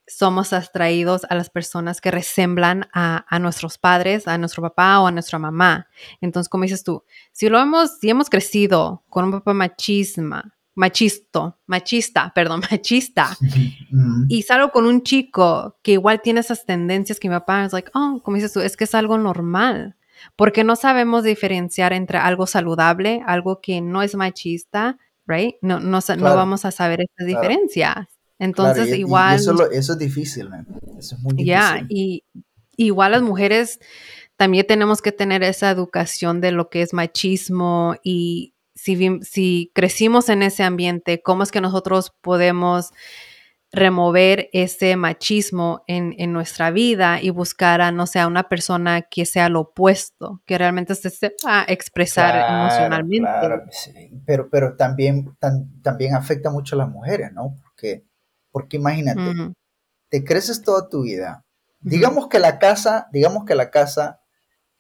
somos 0.06 0.54
atraídos 0.54 1.26
a 1.28 1.34
las 1.34 1.50
personas 1.50 2.00
que 2.00 2.12
resemblan 2.12 2.88
a, 2.94 3.26
a, 3.28 3.40
nuestros 3.40 3.80
padres, 3.80 4.28
a 4.28 4.38
nuestro 4.38 4.62
papá 4.62 5.00
o 5.00 5.08
a 5.08 5.12
nuestra 5.12 5.40
mamá. 5.40 5.88
Entonces, 6.22 6.48
como 6.48 6.64
dices 6.64 6.84
tú, 6.84 7.04
si 7.32 7.50
lo 7.50 7.60
hemos, 7.60 7.98
si 7.98 8.10
hemos 8.10 8.30
crecido 8.30 9.04
con 9.10 9.26
un 9.26 9.32
papá 9.32 9.56
machismo, 9.56 10.44
machisto, 10.76 11.58
machista, 11.66 12.32
perdón, 12.36 12.62
machista, 12.72 13.38
y 14.28 14.44
salgo 14.44 14.72
con 14.72 14.86
un 14.86 15.04
chico 15.04 15.78
que 15.82 15.94
igual 15.94 16.22
tiene 16.22 16.42
esas 16.42 16.66
tendencias 16.66 17.20
que 17.20 17.30
mi 17.30 17.36
papá 17.36 17.66
es 17.66 17.74
like, 17.74 17.90
oh, 17.94 18.22
como 18.24 18.36
dices 18.36 18.54
tú, 18.54 18.60
es 18.60 18.78
que 18.78 18.84
es 18.84 18.94
algo 18.94 19.18
normal, 19.18 19.96
porque 20.36 20.64
no 20.64 20.76
sabemos 20.76 21.24
diferenciar 21.24 21.94
entre 21.94 22.18
algo 22.18 22.46
saludable, 22.46 23.24
algo 23.26 23.62
que 23.62 23.82
no 23.82 24.02
es 24.02 24.16
machista, 24.16 24.98
right? 25.26 25.56
No, 25.62 25.80
no, 25.80 26.00
no 26.18 26.36
vamos 26.36 26.66
a 26.66 26.72
saber 26.72 27.02
estas 27.02 27.28
diferencias. 27.28 28.08
Entonces, 28.38 28.98
igual... 28.98 29.36
eso, 29.38 29.70
es 29.72 29.98
difícil, 29.98 30.50
eso 31.00 31.16
es 31.16 31.22
muy 31.22 31.34
difícil. 31.34 31.46
Ya, 31.46 31.86
y 31.90 32.26
igual 32.76 33.14
las 33.14 33.22
mujeres 33.22 33.80
también 34.36 34.68
tenemos 34.68 35.02
que 35.02 35.14
tener 35.14 35.44
esa 35.44 35.72
educación 35.72 36.42
de 36.42 36.52
lo 36.52 36.70
que 36.70 36.82
es 36.82 36.94
machismo 36.94 37.96
y 38.04 38.55
si, 38.76 39.72
crecimos 39.74 40.30
en 40.30 40.44
ese 40.44 40.64
ambiente, 40.64 41.22
¿cómo 41.22 41.44
es 41.44 41.52
que 41.52 41.62
nosotros 41.62 42.14
podemos 42.22 42.92
remover 43.72 44.50
ese 44.54 44.96
machismo 44.96 45.84
en, 45.88 46.32
nuestra 46.32 46.72
vida 46.72 47.22
y 47.22 47.30
buscar 47.30 47.82
a, 47.82 47.92
no 47.92 48.08
sé, 48.08 48.20
a 48.20 48.28
una 48.28 48.48
persona 48.48 49.02
que 49.02 49.26
sea 49.26 49.50
lo 49.50 49.62
opuesto, 49.62 50.42
que 50.46 50.58
realmente 50.58 50.96
se 50.96 51.10
sepa 51.10 51.66
expresar 51.68 52.50
emocionalmente. 52.50 53.28
Claro, 53.28 53.64
pero, 54.26 54.50
pero 54.50 54.76
también, 54.78 55.36
también 55.82 56.16
afecta 56.16 56.50
mucho 56.50 56.76
a 56.76 56.80
las 56.80 56.90
mujeres, 56.90 57.34
¿no? 57.34 57.56
Porque, 57.64 58.06
porque 58.52 58.78
imagínate, 58.78 59.54
te 60.10 60.24
creces 60.24 60.62
toda 60.62 60.88
tu 60.88 61.04
vida. 61.04 61.44
Digamos 61.82 62.30
que 62.30 62.40
la 62.40 62.60
casa, 62.60 63.08
digamos 63.12 63.44
que 63.44 63.56
la 63.56 63.70
casa 63.72 64.22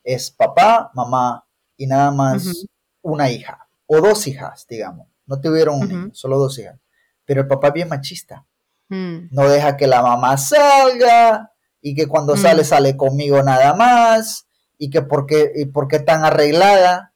es 0.03 0.31
papá, 0.31 0.91
mamá 0.93 1.45
y 1.75 1.87
nada 1.87 2.11
más 2.11 2.65
una 3.01 3.29
hija. 3.29 3.64
O 3.87 4.01
dos 4.01 4.27
hijas, 4.27 4.65
digamos. 4.69 5.07
No 5.25 5.39
tuvieron 5.41 5.79
un 5.81 5.87
niño, 5.87 6.09
solo 6.13 6.37
dos 6.37 6.57
hijas. 6.59 6.79
Pero 7.25 7.41
el 7.41 7.47
papá 7.47 7.67
es 7.69 7.73
bien 7.73 7.89
machista. 7.89 8.45
Mm. 8.89 9.27
No 9.31 9.49
deja 9.49 9.77
que 9.77 9.87
la 9.87 10.01
mamá 10.01 10.37
salga 10.37 11.51
y 11.81 11.95
que 11.95 12.07
cuando 12.07 12.35
Mm. 12.35 12.37
sale 12.37 12.63
sale 12.63 12.97
conmigo 12.97 13.41
nada 13.41 13.73
más 13.73 14.47
y 14.77 14.89
que 14.89 15.01
por 15.01 15.25
qué, 15.25 15.51
y 15.55 15.65
por 15.65 15.87
qué 15.87 15.99
tan 15.99 16.23
arreglada, 16.23 17.13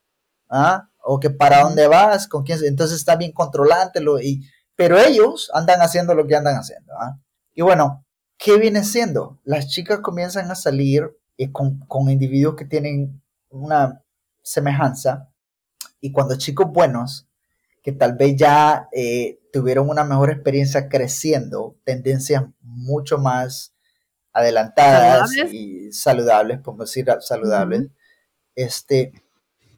¿ah? 0.50 0.90
O 1.04 1.20
que 1.20 1.30
para 1.30 1.62
dónde 1.62 1.88
vas, 1.88 2.28
con 2.28 2.44
quién, 2.44 2.60
entonces 2.64 2.98
está 2.98 3.16
bien 3.16 3.32
controlante, 3.32 4.00
lo, 4.02 4.20
y, 4.20 4.48
pero 4.76 4.98
ellos 5.00 5.50
andan 5.54 5.82
haciendo 5.82 6.14
lo 6.16 6.26
que 6.28 6.36
andan 6.36 6.56
haciendo, 6.56 6.94
¿ah? 7.00 7.20
Y 7.54 7.62
bueno, 7.62 8.06
¿qué 8.38 8.58
viene 8.58 8.84
siendo? 8.84 9.40
Las 9.44 9.68
chicas 9.68 10.00
comienzan 10.00 10.50
a 10.52 10.56
salir 10.56 11.10
eh, 11.38 11.52
con, 11.52 11.80
con 11.88 12.10
individuos 12.10 12.56
que 12.56 12.66
tienen 12.66 13.22
una 13.50 14.02
semejanza 14.42 15.29
y 16.02 16.12
cuando 16.12 16.38
chicos 16.38 16.68
buenos 16.72 17.28
que 17.82 17.92
tal 17.92 18.16
vez 18.16 18.36
ya 18.36 18.90
eh, 18.92 19.40
tuvieron 19.52 19.90
una 19.90 20.04
mejor 20.04 20.32
experiencia 20.32 20.90
creciendo, 20.90 21.78
tendencias 21.84 22.44
mucho 22.62 23.18
más 23.18 23.74
adelantadas 24.34 25.30
¿Saludables? 25.30 25.54
y 25.54 25.92
saludables, 25.92 26.60
podemos 26.60 26.90
decir 26.90 27.08
saludables, 27.22 27.88
este, 28.56 29.14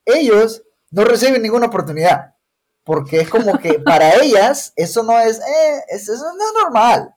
ellos 0.06 0.64
no 0.90 1.04
reciben 1.06 1.42
ninguna 1.42 1.68
oportunidad, 1.68 2.36
porque 2.84 3.22
es 3.22 3.30
como 3.30 3.58
que 3.60 3.80
para 3.86 4.16
ellas 4.16 4.74
eso 4.76 5.04
no 5.04 5.20
es, 5.20 5.40
eh, 5.40 5.84
eso 5.90 6.14
no 6.14 6.48
es 6.48 6.64
normal. 6.64 7.16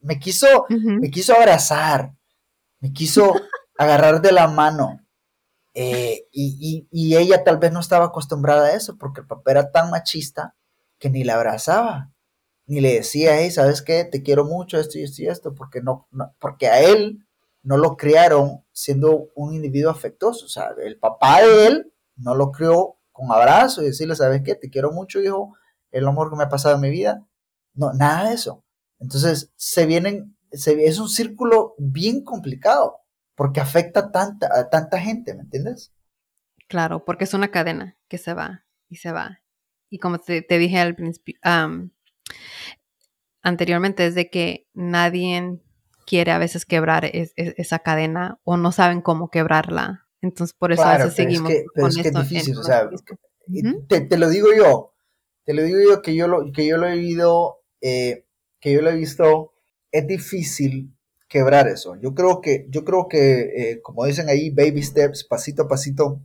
Me 0.00 0.20
quiso, 0.20 0.66
me 0.68 1.10
quiso 1.10 1.34
abrazar, 1.34 2.12
me 2.78 2.92
quiso 2.92 3.34
agarrar 3.76 4.20
de 4.20 4.30
la 4.30 4.46
mano. 4.46 5.04
Eh, 5.78 6.26
y, 6.32 6.88
ella 7.16 7.44
tal 7.44 7.58
vez 7.58 7.70
no 7.70 7.80
estaba 7.80 8.06
acostumbrada 8.06 8.68
a 8.68 8.74
eso 8.74 8.96
porque 8.96 9.20
el 9.20 9.26
papá 9.26 9.50
era 9.50 9.70
tan 9.72 9.90
machista 9.90 10.56
que 10.98 11.10
ni 11.10 11.22
la 11.22 11.34
abrazaba, 11.34 12.12
ni 12.66 12.80
le 12.80 12.94
decía, 12.94 13.38
hey, 13.38 13.50
¿sabes 13.50 13.82
qué? 13.82 14.04
Te 14.04 14.22
quiero 14.22 14.46
mucho, 14.46 14.78
esto 14.80 14.98
y 14.98 15.02
esto 15.02 15.22
y 15.22 15.28
esto, 15.28 15.54
porque, 15.54 15.82
no, 15.82 16.08
no- 16.12 16.34
porque 16.40 16.68
a 16.68 16.80
él 16.80 17.26
no 17.62 17.76
lo 17.76 17.96
criaron 17.98 18.64
siendo 18.72 19.28
un 19.34 19.54
individuo 19.54 19.90
afectuoso. 19.90 20.46
O 20.46 20.48
sea, 20.48 20.70
el 20.82 20.98
papá 20.98 21.42
de 21.42 21.66
él 21.66 21.92
no 22.16 22.34
lo 22.34 22.52
crió 22.52 22.96
con 23.12 23.30
abrazo 23.30 23.82
y 23.82 23.86
decirle, 23.86 24.16
¿sabes 24.16 24.42
qué? 24.42 24.54
Te 24.54 24.70
quiero 24.70 24.92
mucho, 24.92 25.20
hijo, 25.20 25.54
el 25.90 26.06
amor 26.08 26.30
que 26.30 26.36
me 26.36 26.44
ha 26.44 26.48
pasado 26.48 26.76
en 26.76 26.80
mi 26.80 26.90
vida. 26.90 27.26
No, 27.74 27.92
nada 27.92 28.30
de 28.30 28.34
eso. 28.34 28.64
Entonces, 28.98 29.52
se 29.56 29.84
vienen, 29.86 30.36
se, 30.52 30.86
es 30.86 30.98
un 30.98 31.10
círculo 31.10 31.74
bien 31.78 32.24
complicado 32.24 33.00
porque 33.36 33.60
afecta 33.60 34.00
a 34.00 34.10
tanta, 34.12 34.48
a 34.52 34.68
tanta 34.68 34.98
gente, 35.00 35.34
¿me 35.34 35.42
entiendes? 35.42 35.92
Claro, 36.68 37.04
porque 37.04 37.24
es 37.24 37.34
una 37.34 37.50
cadena 37.50 37.96
que 38.08 38.18
se 38.18 38.34
va 38.34 38.64
y 38.88 38.96
se 38.96 39.12
va. 39.12 39.40
Y 39.88 39.98
como 39.98 40.18
te, 40.18 40.42
te 40.42 40.58
dije 40.58 40.78
al 40.80 40.96
principio, 40.96 41.36
am, 41.42 41.90
anteriormente, 43.42 44.06
es 44.06 44.14
de 44.14 44.30
que 44.30 44.66
nadie 44.74 45.58
quiere 46.06 46.32
a 46.32 46.38
veces 46.38 46.64
quebrar 46.64 47.04
es- 47.04 47.32
es- 47.36 47.54
esa 47.56 47.78
cadena 47.80 48.38
o 48.44 48.56
no 48.56 48.72
saben 48.72 49.00
cómo 49.00 49.30
quebrarla. 49.30 50.06
Entonces, 50.22 50.54
por 50.58 50.72
eso 50.72 50.82
a 50.82 50.92
Claro, 50.92 51.04
veces 51.04 51.14
pero 51.16 51.28
es 51.28 51.36
seguimos 51.36 51.52
que, 51.52 51.64
pero 51.74 51.86
con 51.86 51.90
es 51.90 51.96
que 51.96 52.08
es 52.08 52.14
esto 52.14 52.18
en- 52.20 52.28
difícil, 52.28 52.58
o 52.58 52.62
sea, 52.64 52.90
Ujú. 53.48 53.86
te, 53.88 54.00
te 54.00 54.18
lo 54.18 54.28
digo 54.28 54.48
yo, 54.56 54.92
te 55.44 55.54
lo 55.54 55.62
digo 55.62 55.78
yo 55.88 56.02
que 56.02 56.14
yo 56.16 56.26
lo, 56.26 56.52
que 56.52 56.66
yo 56.66 56.76
lo 56.78 56.88
he 56.88 56.96
vivido, 56.96 57.60
eh, 57.80 58.24
que 58.60 58.72
yo 58.72 58.82
lo 58.82 58.90
he 58.90 58.96
visto, 58.96 59.52
es 59.92 60.06
difícil 60.06 60.95
quebrar 61.28 61.68
eso. 61.68 61.96
Yo 61.96 62.14
creo 62.14 62.40
que, 62.40 62.66
yo 62.70 62.84
creo 62.84 63.08
que, 63.08 63.72
eh, 63.72 63.80
como 63.82 64.04
dicen 64.04 64.28
ahí, 64.28 64.50
baby 64.50 64.82
steps, 64.82 65.24
pasito 65.24 65.62
a 65.64 65.68
pasito, 65.68 66.20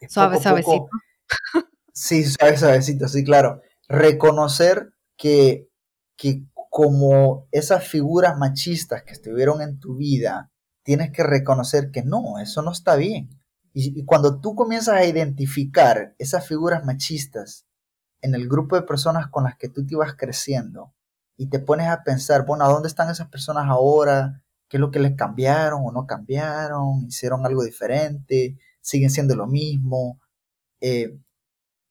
es 0.00 0.12
Suave, 0.12 0.36
poco- 0.36 0.42
suavecito. 0.42 0.88
Sí, 1.92 2.24
suave, 2.24 2.56
suavecito, 2.56 3.08
sí, 3.08 3.24
claro. 3.24 3.60
Reconocer 3.88 4.92
que, 5.16 5.68
que 6.16 6.44
como 6.70 7.48
esas 7.50 7.88
figuras 7.88 8.38
machistas 8.38 9.02
que 9.02 9.12
estuvieron 9.12 9.62
en 9.62 9.80
tu 9.80 9.96
vida, 9.96 10.52
tienes 10.84 11.10
que 11.10 11.24
reconocer 11.24 11.90
que 11.90 12.02
no, 12.04 12.38
eso 12.38 12.62
no 12.62 12.70
está 12.72 12.94
bien. 12.96 13.30
Y, 13.72 13.98
y 14.00 14.04
cuando 14.04 14.40
tú 14.40 14.54
comienzas 14.54 14.94
a 14.96 15.04
identificar 15.04 16.14
esas 16.18 16.46
figuras 16.46 16.84
machistas 16.84 17.66
en 18.20 18.34
el 18.34 18.48
grupo 18.48 18.76
de 18.76 18.82
personas 18.82 19.28
con 19.28 19.44
las 19.44 19.56
que 19.56 19.68
tú 19.68 19.84
te 19.86 19.94
ibas 19.94 20.14
creciendo 20.16 20.94
y 21.38 21.48
te 21.50 21.60
pones 21.60 21.88
a 21.88 22.04
pensar, 22.04 22.46
bueno, 22.46 22.66
¿a 22.66 22.70
dónde 22.70 22.88
están 22.88 23.10
esas 23.10 23.28
personas 23.30 23.66
ahora? 23.68 24.42
¿Qué 24.68 24.78
es 24.78 24.82
lo 24.82 24.92
que 24.92 25.00
les 25.00 25.16
cambiaron 25.16 25.82
o 25.86 25.92
no 25.92 26.06
cambiaron? 26.06 27.06
¿Hicieron 27.08 27.46
algo 27.46 27.64
diferente? 27.64 28.58
¿Siguen 28.82 29.10
siendo 29.10 29.36
lo 29.36 29.48
mismo? 29.48 30.20
Eh, 30.80 31.18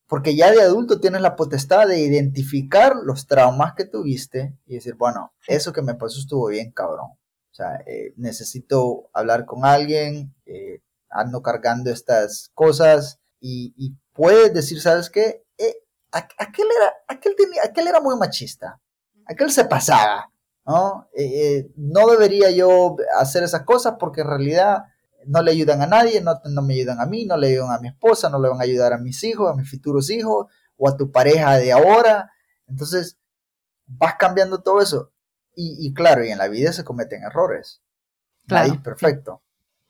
porque 0.07 0.35
ya 0.35 0.51
de 0.51 0.61
adulto 0.61 0.99
tienes 1.01 1.21
la 1.21 1.35
potestad 1.35 1.87
de 1.87 1.99
identificar 1.99 2.95
los 3.03 3.27
traumas 3.27 3.73
que 3.75 3.85
tuviste 3.85 4.57
y 4.65 4.75
decir, 4.75 4.95
bueno, 4.95 5.33
eso 5.47 5.73
que 5.73 5.81
me 5.81 5.95
pasó 5.95 6.19
estuvo 6.19 6.47
bien, 6.47 6.71
cabrón. 6.71 7.11
O 7.11 7.53
sea, 7.57 7.77
eh, 7.85 8.13
necesito 8.17 9.09
hablar 9.13 9.45
con 9.45 9.65
alguien, 9.65 10.33
eh, 10.45 10.81
ando 11.09 11.41
cargando 11.41 11.91
estas 11.91 12.51
cosas 12.53 13.19
y, 13.41 13.73
y 13.77 13.97
puedes 14.13 14.53
decir, 14.53 14.79
¿sabes 14.81 15.09
qué? 15.09 15.43
Eh, 15.57 15.75
aqu- 16.11 16.35
aquel, 16.37 16.67
era, 16.77 16.93
aquel, 17.07 17.35
tenía, 17.35 17.63
aquel 17.65 17.87
era 17.87 17.99
muy 17.99 18.15
machista, 18.17 18.79
aquel 19.27 19.51
se 19.51 19.65
pasaba, 19.65 20.31
¿no? 20.65 21.07
Eh, 21.15 21.25
eh, 21.57 21.71
no 21.75 22.07
debería 22.07 22.51
yo 22.51 22.95
hacer 23.19 23.43
esas 23.43 23.63
cosas 23.63 23.95
porque 23.99 24.21
en 24.21 24.27
realidad 24.27 24.83
no 25.25 25.41
le 25.41 25.51
ayudan 25.51 25.81
a 25.81 25.87
nadie, 25.87 26.21
no, 26.21 26.39
no 26.45 26.61
me 26.61 26.73
ayudan 26.75 26.99
a 27.01 27.05
mí, 27.05 27.25
no 27.25 27.37
le 27.37 27.47
ayudan 27.47 27.71
a 27.71 27.79
mi 27.79 27.89
esposa, 27.89 28.29
no 28.29 28.39
le 28.39 28.49
van 28.49 28.59
a 28.59 28.63
ayudar 28.63 28.93
a 28.93 28.97
mis 28.97 29.23
hijos, 29.23 29.51
a 29.51 29.55
mis 29.55 29.69
futuros 29.69 30.09
hijos 30.09 30.47
o 30.77 30.87
a 30.89 30.95
tu 30.95 31.11
pareja 31.11 31.57
de 31.57 31.71
ahora. 31.71 32.31
Entonces, 32.67 33.17
vas 33.85 34.15
cambiando 34.17 34.61
todo 34.61 34.81
eso. 34.81 35.11
Y, 35.55 35.75
y 35.87 35.93
claro, 35.93 36.23
y 36.23 36.29
en 36.29 36.37
la 36.37 36.47
vida 36.47 36.71
se 36.71 36.83
cometen 36.83 37.23
errores. 37.23 37.81
Claro, 38.47 38.67
Nadie 38.67 38.77
es 38.77 38.83
perfecto. 38.83 39.41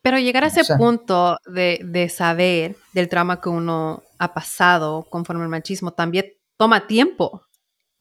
Pero 0.01 0.17
llegar 0.19 0.43
a 0.43 0.47
O 0.47 0.49
ese 0.49 0.63
sea. 0.63 0.77
punto 0.77 1.37
de, 1.45 1.81
de 1.83 2.07
saber 2.09 2.75
del 2.93 3.09
trauma 3.09 3.41
que 3.41 3.49
uno 3.49 4.03
ha 4.17 4.33
pasado 4.33 5.05
conforme 5.09 5.43
al 5.43 5.49
machismo 5.49 5.91
también 5.91 6.25
toma 6.55 6.87
tiempo 6.87 7.43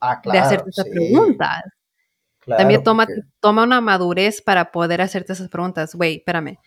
Ah, 0.01 0.21
de 0.25 0.39
hacerte 0.39 0.71
esas 0.71 0.85
sí, 0.87 0.91
preguntas. 0.93 1.63
claro, 2.41 2.59
también 2.61 2.83
toma, 2.85 3.07
porque- 3.07 3.23
toma 3.41 3.63
una 3.65 3.81
madurez 3.81 4.43
para 4.43 4.71
poder 4.73 5.01
hacerte 5.03 5.33
esas 5.33 5.49
preguntas. 5.49 5.95
Güey, 5.95 6.17
espérame. 6.17 6.59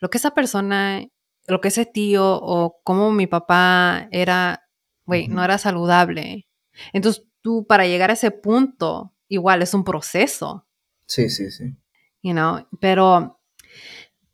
Lo 0.00 0.10
que 0.10 0.18
esa 0.18 0.32
persona, 0.32 1.02
lo 1.46 1.60
que 1.60 1.68
ese 1.68 1.86
tío 1.86 2.24
o 2.40 2.80
cómo 2.84 3.10
mi 3.12 3.26
papá 3.26 4.08
era, 4.10 4.62
güey, 5.06 5.28
no 5.28 5.42
era 5.42 5.56
saludable. 5.58 6.46
Entonces 6.92 7.24
tú 7.40 7.66
para 7.66 7.86
llegar 7.86 8.10
a 8.10 8.14
ese 8.14 8.30
punto, 8.30 9.14
igual 9.28 9.62
es 9.62 9.72
un 9.74 9.84
proceso, 9.84 10.66
Sí, 11.06 11.30
sí, 11.30 11.50
sí. 11.50 11.74
you 12.22 12.32
know. 12.32 12.66
Pero 12.80 13.40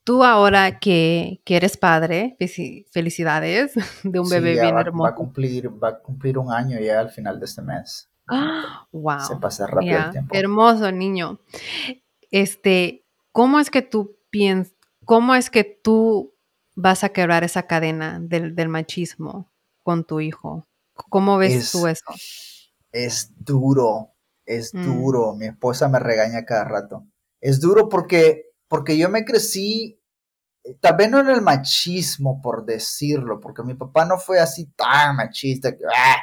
tú 0.05 0.25
ahora 0.25 0.79
que, 0.81 1.41
que 1.45 1.57
eres 1.57 1.77
padre, 1.77 2.37
felici- 2.41 2.87
felicidades 2.91 3.75
de 4.03 4.19
un 4.19 4.27
Sí, 4.27 4.35
bebé 4.35 4.53
bien 4.55 4.67
va, 4.69 4.73
va 4.73 4.79
a 4.79 4.83
hermoso. 4.83 5.15
cumplir, 5.15 5.69
va 5.83 5.89
a 5.91 5.99
cumplir 6.01 6.39
un 6.39 6.51
año 6.53 6.81
ya 6.81 6.99
al 6.99 7.11
final 7.11 7.39
de 7.39 7.45
este 7.45 7.63
mes. 7.63 8.09
Ah, 8.29 8.87
wow. 8.93 9.21
Se 9.21 9.37
pasa 9.37 9.67
rápido 9.67 9.99
el 9.99 10.11
tiempo. 10.11 10.35
Hermoso 10.35 10.91
niño. 10.93 11.41
Este, 12.31 13.05
¿cómo 13.33 13.59
es 13.61 13.71
que 13.71 13.83
tú 13.83 14.17
piensas, 14.31 14.75
cómo 15.05 15.35
es 15.35 15.51
que 15.51 15.65
tú 15.65 16.35
vas 16.75 17.05
a 17.05 17.11
quebrar 17.11 17.45
esa 17.45 17.65
cadena 17.67 18.19
del, 18.21 18.55
del 18.55 18.69
machismo 18.69 19.51
con 19.83 20.05
tu 20.05 20.21
hijo? 20.21 20.67
¿Cómo 20.95 21.37
ves 21.39 21.55
Es- 21.55 21.73
tú 21.73 21.87
eso? 21.87 22.05
Es 22.93 23.33
duro, 23.39 24.13
es 24.45 24.75
Mm. 24.75 24.85
duro. 24.85 25.35
Mi 25.35 25.47
esposa 25.47 25.89
me 25.89 25.99
regaña 25.99 26.45
cada 26.45 26.65
rato. 26.65 27.07
Es 27.41 27.61
duro 27.61 27.89
porque, 27.89 28.45
porque 28.69 28.97
yo 28.99 29.09
me 29.09 29.25
crecí, 29.25 29.99
eh, 30.65 30.75
tal 30.81 30.97
vez 30.97 31.11
no 31.11 31.19
en 31.21 31.31
el 31.31 31.41
machismo, 31.43 32.41
por 32.43 32.65
decirlo, 32.65 33.41
porque 33.41 33.63
mi 33.63 33.75
papá 33.75 34.05
no 34.05 34.19
fue 34.19 34.39
así 34.39 34.67
tan 34.77 35.17
machista, 35.17 35.73
que, 35.77 35.85
¡ah! 35.95 36.17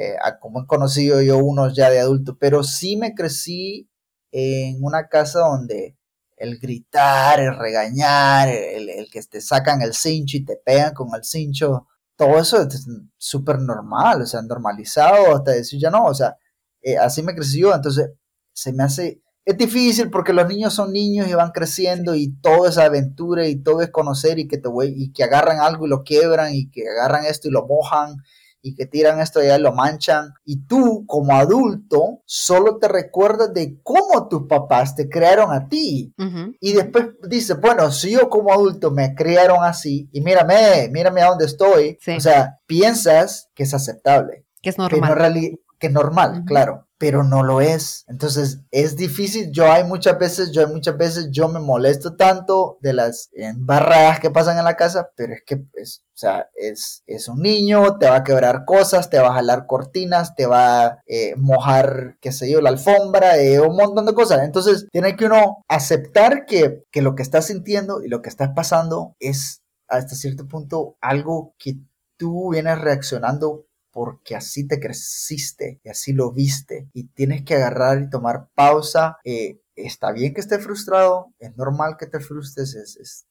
Eh, 0.00 0.16
como 0.40 0.62
he 0.62 0.66
conocido 0.66 1.20
yo 1.20 1.38
unos 1.38 1.74
ya 1.76 1.90
de 1.90 2.00
adulto, 2.00 2.38
pero 2.38 2.62
sí 2.64 2.96
me 2.96 3.14
crecí 3.14 3.90
en 4.32 4.82
una 4.82 5.08
casa 5.08 5.40
donde 5.40 5.96
el 6.36 6.58
gritar, 6.58 7.40
el 7.40 7.56
regañar, 7.58 8.48
el, 8.48 8.88
el 8.88 9.10
que 9.10 9.22
te 9.22 9.42
sacan 9.42 9.82
el 9.82 9.92
cincho 9.92 10.38
y 10.38 10.44
te 10.44 10.56
pegan 10.56 10.94
con 10.94 11.08
el 11.14 11.22
cincho, 11.22 11.86
todo 12.16 12.38
eso 12.38 12.62
es 12.62 12.86
súper 13.18 13.58
normal, 13.58 14.22
o 14.22 14.26
sea, 14.26 14.40
normalizado, 14.42 15.36
hasta 15.36 15.52
decir 15.52 15.78
ya 15.80 15.90
no, 15.90 16.04
o 16.04 16.14
sea, 16.14 16.36
eh, 16.80 16.96
así 16.96 17.22
me 17.22 17.34
crecí 17.34 17.60
yo, 17.60 17.74
entonces 17.74 18.10
se 18.52 18.72
me 18.72 18.84
hace, 18.84 19.22
es 19.44 19.56
difícil 19.56 20.10
porque 20.10 20.32
los 20.32 20.48
niños 20.48 20.72
son 20.72 20.92
niños 20.92 21.28
y 21.28 21.34
van 21.34 21.50
creciendo 21.50 22.14
y 22.14 22.34
todo 22.40 22.66
es 22.66 22.78
aventura 22.78 23.46
y 23.48 23.56
todo 23.62 23.82
es 23.82 23.90
conocer 23.90 24.38
y 24.38 24.48
que 24.48 24.58
te 24.58 24.68
y 24.86 25.12
que 25.12 25.24
agarran 25.24 25.60
algo 25.60 25.86
y 25.86 25.90
lo 25.90 26.04
quiebran 26.04 26.54
y 26.54 26.70
que 26.70 26.88
agarran 26.88 27.26
esto 27.26 27.48
y 27.48 27.50
lo 27.50 27.66
mojan 27.66 28.16
y 28.62 28.74
que 28.74 28.86
tiran 28.86 29.20
esto 29.20 29.40
allá 29.40 29.56
y 29.56 29.60
lo 29.60 29.72
manchan. 29.72 30.32
Y 30.44 30.66
tú, 30.66 31.04
como 31.06 31.34
adulto, 31.34 32.22
solo 32.24 32.78
te 32.78 32.88
recuerdas 32.88 33.52
de 33.54 33.80
cómo 33.82 34.28
tus 34.28 34.46
papás 34.46 34.94
te 34.94 35.08
crearon 35.08 35.52
a 35.52 35.68
ti. 35.68 36.14
Y 36.60 36.72
después 36.72 37.06
dices, 37.28 37.60
bueno, 37.60 37.90
si 37.90 38.12
yo 38.12 38.28
como 38.28 38.52
adulto 38.52 38.90
me 38.90 39.14
criaron 39.14 39.64
así, 39.64 40.08
y 40.12 40.20
mírame, 40.20 40.88
mírame 40.90 41.22
a 41.22 41.28
dónde 41.28 41.46
estoy. 41.46 41.98
O 42.16 42.20
sea, 42.20 42.58
piensas 42.66 43.50
que 43.54 43.62
es 43.62 43.74
aceptable. 43.74 44.46
Que 44.62 44.70
es 44.70 44.78
normal. 44.78 45.58
Que, 45.78 45.86
es 45.86 45.92
normal, 45.92 46.44
claro 46.46 46.86
pero 47.00 47.24
no 47.24 47.42
lo 47.42 47.62
es. 47.62 48.04
Entonces 48.08 48.60
es 48.70 48.94
difícil. 48.94 49.50
Yo 49.52 49.72
hay 49.72 49.84
muchas 49.84 50.18
veces, 50.18 50.52
yo 50.52 50.66
hay 50.66 50.70
muchas 50.70 50.98
veces, 50.98 51.28
yo 51.30 51.48
me 51.48 51.58
molesto 51.58 52.14
tanto 52.14 52.76
de 52.82 52.92
las 52.92 53.30
embarradas 53.32 54.20
que 54.20 54.30
pasan 54.30 54.58
en 54.58 54.64
la 54.64 54.76
casa, 54.76 55.10
pero 55.16 55.32
es 55.32 55.42
que 55.46 55.64
es, 55.72 56.04
o 56.14 56.18
sea, 56.18 56.50
es, 56.54 57.02
es 57.06 57.26
un 57.28 57.40
niño, 57.40 57.96
te 57.96 58.06
va 58.06 58.16
a 58.16 58.22
quebrar 58.22 58.66
cosas, 58.66 59.08
te 59.08 59.18
va 59.18 59.28
a 59.28 59.34
jalar 59.34 59.66
cortinas, 59.66 60.34
te 60.34 60.44
va 60.44 60.84
a 60.84 61.02
eh, 61.06 61.34
mojar, 61.38 62.18
qué 62.20 62.32
sé 62.32 62.50
yo, 62.50 62.60
la 62.60 62.68
alfombra, 62.68 63.38
eh, 63.38 63.60
un 63.60 63.76
montón 63.76 64.04
de 64.04 64.12
cosas. 64.12 64.42
Entonces 64.42 64.86
tiene 64.92 65.16
que 65.16 65.24
uno 65.24 65.64
aceptar 65.68 66.44
que, 66.44 66.84
que 66.90 67.00
lo 67.00 67.14
que 67.14 67.22
estás 67.22 67.46
sintiendo 67.46 68.02
y 68.04 68.08
lo 68.08 68.20
que 68.20 68.28
estás 68.28 68.50
pasando 68.54 69.16
es 69.20 69.62
hasta 69.88 70.14
cierto 70.14 70.46
punto 70.46 70.98
algo 71.00 71.54
que 71.58 71.76
tú 72.18 72.50
vienes 72.50 72.78
reaccionando 72.78 73.64
porque 73.92 74.36
así 74.36 74.66
te 74.66 74.80
creciste 74.80 75.80
y 75.84 75.88
así 75.88 76.12
lo 76.12 76.32
viste 76.32 76.88
y 76.92 77.08
tienes 77.08 77.44
que 77.44 77.54
agarrar 77.54 78.00
y 78.00 78.10
tomar 78.10 78.48
pausa. 78.54 79.16
Eh, 79.24 79.60
está 79.74 80.12
bien 80.12 80.34
que 80.34 80.40
estés 80.40 80.62
frustrado, 80.62 81.34
es 81.38 81.56
normal 81.56 81.96
que 81.98 82.06
te 82.06 82.20
frustres, 82.20 82.74
es, 82.74 83.26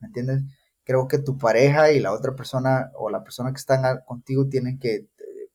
¿me 0.00 0.08
entiendes? 0.08 0.42
Creo 0.84 1.06
que 1.06 1.18
tu 1.18 1.38
pareja 1.38 1.92
y 1.92 2.00
la 2.00 2.12
otra 2.12 2.34
persona 2.34 2.90
o 2.96 3.10
la 3.10 3.22
persona 3.22 3.52
que 3.52 3.58
está 3.58 4.04
contigo 4.04 4.48
tienen 4.48 4.78
que, 4.78 4.94
eh, 4.94 5.08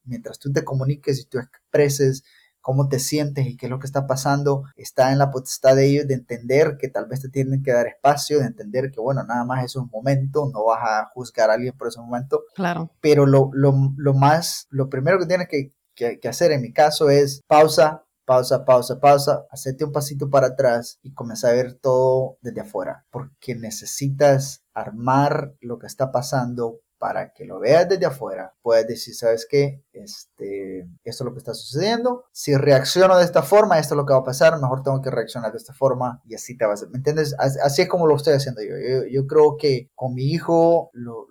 mientras 0.03 0.39
tú 0.39 0.51
te 0.51 0.63
comuniques 0.63 1.19
y 1.19 1.25
tú 1.25 1.39
expreses 1.39 2.23
cómo 2.61 2.89
te 2.89 2.99
sientes 2.99 3.45
y 3.45 3.55
qué 3.55 3.67
es 3.67 3.69
lo 3.69 3.79
que 3.79 3.87
está 3.87 4.07
pasando, 4.07 4.63
está 4.75 5.11
en 5.11 5.19
la 5.19 5.31
potestad 5.31 5.75
de 5.75 5.87
ellos 5.87 6.07
de 6.07 6.15
entender 6.15 6.77
que 6.79 6.89
tal 6.89 7.05
vez 7.07 7.21
te 7.21 7.29
tienen 7.29 7.63
que 7.63 7.71
dar 7.71 7.87
espacio, 7.87 8.39
de 8.39 8.45
entender 8.45 8.91
que, 8.91 8.99
bueno, 8.99 9.23
nada 9.23 9.45
más 9.45 9.63
es 9.63 9.75
un 9.75 9.89
momento, 9.89 10.49
no 10.53 10.65
vas 10.65 10.81
a 10.83 11.05
juzgar 11.13 11.49
a 11.49 11.53
alguien 11.53 11.77
por 11.77 11.87
ese 11.87 11.99
momento. 11.99 12.43
Claro. 12.55 12.91
Pero 12.99 13.25
lo, 13.25 13.49
lo, 13.53 13.73
lo 13.95 14.13
más, 14.13 14.67
lo 14.69 14.89
primero 14.89 15.19
que 15.19 15.25
tienes 15.25 15.47
que, 15.47 15.73
que, 15.95 16.19
que 16.19 16.27
hacer 16.27 16.51
en 16.51 16.61
mi 16.61 16.73
caso 16.73 17.09
es 17.09 17.41
pausa, 17.47 18.03
pausa, 18.25 18.65
pausa, 18.65 18.99
pausa, 18.99 19.45
hacerte 19.49 19.85
un 19.85 19.93
pasito 19.93 20.29
para 20.29 20.47
atrás 20.47 20.99
y 21.01 21.13
comienza 21.13 21.47
a 21.47 21.53
ver 21.53 21.75
todo 21.75 22.37
desde 22.41 22.61
afuera, 22.61 23.05
porque 23.09 23.55
necesitas 23.55 24.63
armar 24.73 25.53
lo 25.61 25.79
que 25.79 25.87
está 25.87 26.11
pasando 26.11 26.81
para 26.97 27.31
que 27.33 27.45
lo 27.45 27.59
veas 27.59 27.87
desde 27.87 28.05
afuera, 28.05 28.53
puedes 28.61 28.87
decir, 28.87 29.15
¿sabes 29.15 29.47
qué? 29.49 29.83
Este, 29.93 30.81
esto 31.03 31.23
es 31.23 31.25
lo 31.25 31.33
que 31.33 31.39
está 31.39 31.53
sucediendo. 31.53 32.25
Si 32.31 32.55
reacciono 32.55 33.17
de 33.17 33.23
esta 33.23 33.43
forma, 33.43 33.79
esto 33.79 33.93
es 33.93 33.97
lo 33.97 34.05
que 34.05 34.13
va 34.13 34.19
a 34.19 34.23
pasar, 34.23 34.59
mejor 34.59 34.83
tengo 34.83 35.01
que 35.01 35.11
reaccionar 35.11 35.51
de 35.51 35.57
esta 35.57 35.73
forma 35.73 36.21
y 36.25 36.35
así 36.35 36.57
te 36.57 36.65
vas. 36.65 36.87
¿Me 36.89 36.97
entiendes? 36.97 37.35
Así 37.37 37.81
es 37.81 37.87
como 37.87 38.07
lo 38.07 38.15
estoy 38.15 38.33
haciendo 38.33 38.61
yo. 38.61 39.05
Yo, 39.09 39.27
creo 39.27 39.57
que 39.57 39.91
con 39.95 40.13
mi 40.13 40.31
hijo 40.31 40.89
lo, 40.93 41.27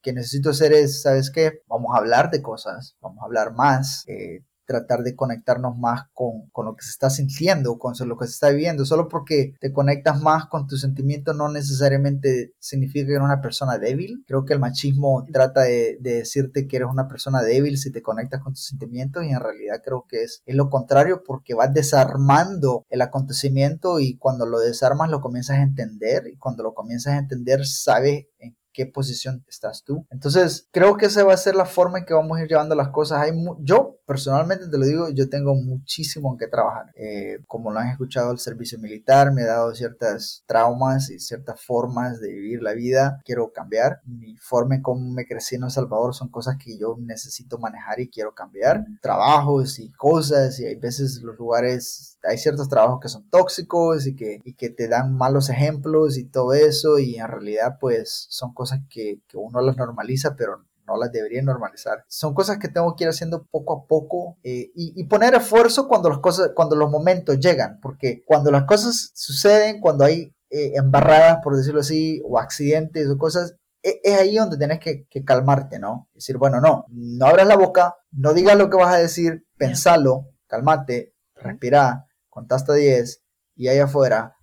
que 0.00 0.12
necesito 0.12 0.50
hacer 0.50 0.72
es, 0.72 1.02
¿sabes 1.02 1.30
qué? 1.30 1.62
Vamos 1.66 1.94
a 1.94 1.98
hablar 1.98 2.30
de 2.30 2.40
cosas, 2.40 2.96
vamos 3.00 3.20
a 3.20 3.24
hablar 3.24 3.52
más. 3.52 4.04
Eh, 4.06 4.44
tratar 4.68 5.02
de 5.02 5.16
conectarnos 5.16 5.78
más 5.78 6.02
con, 6.12 6.50
con, 6.52 6.66
lo 6.66 6.76
que 6.76 6.84
se 6.84 6.90
está 6.90 7.08
sintiendo, 7.08 7.78
con 7.78 7.94
lo 8.06 8.18
que 8.18 8.26
se 8.26 8.32
está 8.32 8.50
viviendo. 8.50 8.84
Solo 8.84 9.08
porque 9.08 9.54
te 9.60 9.72
conectas 9.72 10.20
más 10.20 10.46
con 10.46 10.66
tus 10.66 10.82
sentimientos 10.82 11.34
no 11.34 11.48
necesariamente 11.48 12.52
significa 12.58 13.06
que 13.06 13.12
eres 13.12 13.24
una 13.24 13.40
persona 13.40 13.78
débil. 13.78 14.24
Creo 14.26 14.44
que 14.44 14.52
el 14.52 14.60
machismo 14.60 15.24
trata 15.32 15.62
de, 15.62 15.96
decirte 16.00 16.68
que 16.68 16.76
eres 16.76 16.88
una 16.90 17.08
persona 17.08 17.42
débil 17.42 17.78
si 17.78 17.90
te 17.90 18.02
conectas 18.02 18.42
con 18.42 18.52
tus 18.52 18.66
sentimientos 18.66 19.24
y 19.24 19.30
en 19.30 19.40
realidad 19.40 19.80
creo 19.82 20.04
que 20.06 20.22
es, 20.22 20.42
es 20.44 20.54
lo 20.54 20.68
contrario 20.68 21.22
porque 21.24 21.54
vas 21.54 21.72
desarmando 21.72 22.84
el 22.90 23.00
acontecimiento 23.00 24.00
y 24.00 24.18
cuando 24.18 24.44
lo 24.44 24.58
desarmas 24.58 25.08
lo 25.08 25.22
comienzas 25.22 25.56
a 25.56 25.62
entender 25.62 26.26
y 26.30 26.36
cuando 26.36 26.62
lo 26.62 26.74
comienzas 26.74 27.14
a 27.14 27.18
entender 27.18 27.66
sabes 27.66 28.26
en 28.38 28.54
qué 28.78 28.86
posición 28.86 29.44
estás 29.48 29.82
tú. 29.82 30.06
Entonces, 30.08 30.68
creo 30.70 30.96
que 30.96 31.06
esa 31.06 31.24
va 31.24 31.34
a 31.34 31.36
ser 31.36 31.56
la 31.56 31.64
forma 31.64 31.98
en 31.98 32.04
que 32.04 32.14
vamos 32.14 32.38
a 32.38 32.42
ir 32.42 32.48
llevando 32.48 32.76
las 32.76 32.90
cosas. 32.90 33.20
Hay 33.20 33.32
yo, 33.58 33.97
personalmente 34.08 34.68
te 34.68 34.78
lo 34.78 34.86
digo, 34.86 35.10
yo 35.10 35.28
tengo 35.28 35.54
muchísimo 35.54 36.32
en 36.32 36.38
que 36.38 36.46
trabajar. 36.46 36.86
Eh, 36.96 37.40
como 37.46 37.70
lo 37.70 37.78
han 37.78 37.88
escuchado, 37.88 38.32
el 38.32 38.38
servicio 38.38 38.78
militar 38.78 39.32
me 39.32 39.42
ha 39.42 39.48
dado 39.48 39.74
ciertas 39.74 40.44
traumas 40.46 41.10
y 41.10 41.20
ciertas 41.20 41.60
formas 41.60 42.18
de 42.18 42.28
vivir 42.28 42.62
la 42.62 42.72
vida. 42.72 43.20
Quiero 43.22 43.52
cambiar. 43.52 44.00
Mi 44.06 44.34
forma 44.38 44.76
en 44.76 44.82
cómo 44.82 45.10
me 45.10 45.26
crecí 45.26 45.56
en 45.56 45.64
El 45.64 45.70
Salvador 45.70 46.14
son 46.14 46.30
cosas 46.30 46.56
que 46.56 46.78
yo 46.78 46.96
necesito 46.98 47.58
manejar 47.58 48.00
y 48.00 48.08
quiero 48.08 48.32
cambiar. 48.34 48.86
Trabajos 49.02 49.78
y 49.78 49.90
cosas 49.90 50.58
y 50.58 50.64
hay 50.64 50.76
veces 50.76 51.20
los 51.22 51.36
lugares 51.38 52.18
hay 52.22 52.38
ciertos 52.38 52.70
trabajos 52.70 53.00
que 53.02 53.08
son 53.08 53.28
tóxicos 53.28 54.06
y 54.06 54.16
que, 54.16 54.40
y 54.42 54.54
que 54.54 54.70
te 54.70 54.88
dan 54.88 55.14
malos 55.14 55.50
ejemplos 55.50 56.16
y 56.16 56.24
todo 56.24 56.54
eso 56.54 56.98
y 56.98 57.16
en 57.16 57.28
realidad 57.28 57.76
pues 57.78 58.26
son 58.30 58.54
cosas 58.54 58.80
que, 58.88 59.20
que 59.28 59.36
uno 59.36 59.60
las 59.60 59.76
normaliza 59.76 60.34
pero 60.34 60.64
no 60.88 60.96
las 60.96 61.12
debería 61.12 61.42
normalizar. 61.42 62.04
Son 62.08 62.34
cosas 62.34 62.58
que 62.58 62.68
tengo 62.68 62.96
que 62.96 63.04
ir 63.04 63.10
haciendo 63.10 63.46
poco 63.50 63.74
a 63.74 63.86
poco 63.86 64.38
eh, 64.42 64.70
y, 64.74 65.00
y, 65.00 65.04
poner 65.04 65.34
esfuerzo 65.34 65.86
cuando 65.86 66.08
las 66.08 66.18
cosas, 66.18 66.50
cuando 66.54 66.74
los 66.74 66.90
momentos 66.90 67.38
llegan, 67.38 67.78
porque 67.80 68.24
cuando 68.26 68.50
las 68.50 68.64
cosas 68.64 69.10
suceden, 69.14 69.80
cuando 69.80 70.04
hay 70.04 70.34
eh, 70.50 70.72
embarradas, 70.76 71.38
por 71.44 71.56
decirlo 71.56 71.80
así, 71.80 72.22
o 72.24 72.38
accidentes 72.38 73.08
o 73.08 73.18
cosas, 73.18 73.56
e, 73.82 74.00
es, 74.02 74.18
ahí 74.18 74.36
donde 74.36 74.56
tienes 74.56 74.80
que, 74.80 75.06
que, 75.08 75.22
calmarte, 75.22 75.78
¿no? 75.78 76.08
Decir, 76.14 76.38
bueno, 76.38 76.60
no, 76.60 76.86
no 76.88 77.26
abras 77.26 77.46
la 77.46 77.56
boca, 77.56 77.96
no 78.12 78.32
digas 78.32 78.56
lo 78.56 78.70
que 78.70 78.78
vas 78.78 78.94
a 78.94 78.98
decir, 78.98 79.46
pensalo, 79.58 80.30
calmate, 80.46 81.14
respira, 81.34 82.06
conta 82.30 82.56
hasta 82.56 82.72
10 82.72 83.22
y 83.56 83.68
allá 83.68 83.84
afuera, 83.84 84.37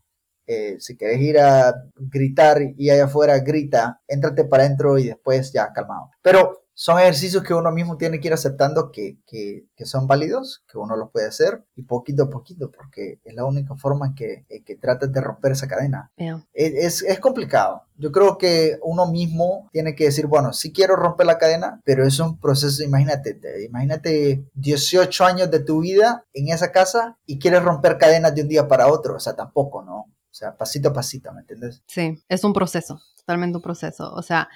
eh, 0.47 0.75
si 0.79 0.97
quieres 0.97 1.19
ir 1.21 1.39
a 1.39 1.73
gritar 1.95 2.61
y 2.77 2.89
allá 2.89 3.05
afuera 3.05 3.39
grita, 3.39 4.01
éntrate 4.07 4.45
para 4.45 4.63
adentro 4.63 4.97
y 4.97 5.07
después 5.07 5.51
ya 5.51 5.71
calmado. 5.73 6.11
Pero 6.21 6.65
son 6.77 6.99
ejercicios 6.99 7.41
que 7.41 7.53
uno 7.53 7.71
mismo 7.71 7.95
tiene 7.95 8.19
que 8.19 8.27
ir 8.27 8.33
aceptando 8.33 8.91
que, 8.91 9.17
que, 9.25 9.65
que, 9.77 9.85
son 9.85 10.07
válidos, 10.07 10.61
que 10.69 10.77
uno 10.77 10.97
los 10.97 11.09
puede 11.09 11.27
hacer 11.27 11.63
y 11.73 11.83
poquito 11.83 12.23
a 12.23 12.29
poquito, 12.29 12.69
porque 12.69 13.21
es 13.23 13.33
la 13.33 13.45
única 13.45 13.75
forma 13.75 14.07
en 14.07 14.15
que, 14.15 14.45
en 14.49 14.63
que 14.63 14.75
tratas 14.75 15.11
de 15.11 15.21
romper 15.21 15.53
esa 15.53 15.69
cadena. 15.69 16.11
Es, 16.53 17.01
es, 17.01 17.19
complicado. 17.21 17.83
Yo 17.95 18.11
creo 18.11 18.37
que 18.37 18.77
uno 18.83 19.09
mismo 19.09 19.69
tiene 19.71 19.95
que 19.95 20.03
decir, 20.03 20.27
bueno, 20.27 20.51
sí 20.51 20.73
quiero 20.73 20.97
romper 20.97 21.25
la 21.25 21.37
cadena, 21.37 21.81
pero 21.85 22.05
es 22.05 22.19
un 22.19 22.37
proceso, 22.41 22.83
imagínate, 22.83 23.39
imagínate 23.65 24.43
18 24.55 25.23
años 25.23 25.49
de 25.49 25.61
tu 25.61 25.79
vida 25.79 26.25
en 26.33 26.49
esa 26.49 26.73
casa 26.73 27.17
y 27.25 27.39
quieres 27.39 27.63
romper 27.63 27.97
cadenas 27.97 28.35
de 28.35 28.41
un 28.41 28.49
día 28.49 28.67
para 28.67 28.87
otro, 28.87 29.15
o 29.15 29.19
sea, 29.19 29.33
tampoco, 29.33 29.81
¿no? 29.81 30.07
O 30.35 30.37
sea, 30.37 30.57
pasito 30.57 30.89
a 30.89 30.93
pasito, 30.93 31.31
¿me 31.31 31.39
entiendes? 31.39 31.81
Sí, 31.87 32.21
es 32.27 32.43
un 32.43 32.51
proceso, 32.51 33.01
totalmente 33.15 33.55
un 33.55 33.61
proceso. 33.61 34.13
O 34.13 34.21
sea, 34.21 34.49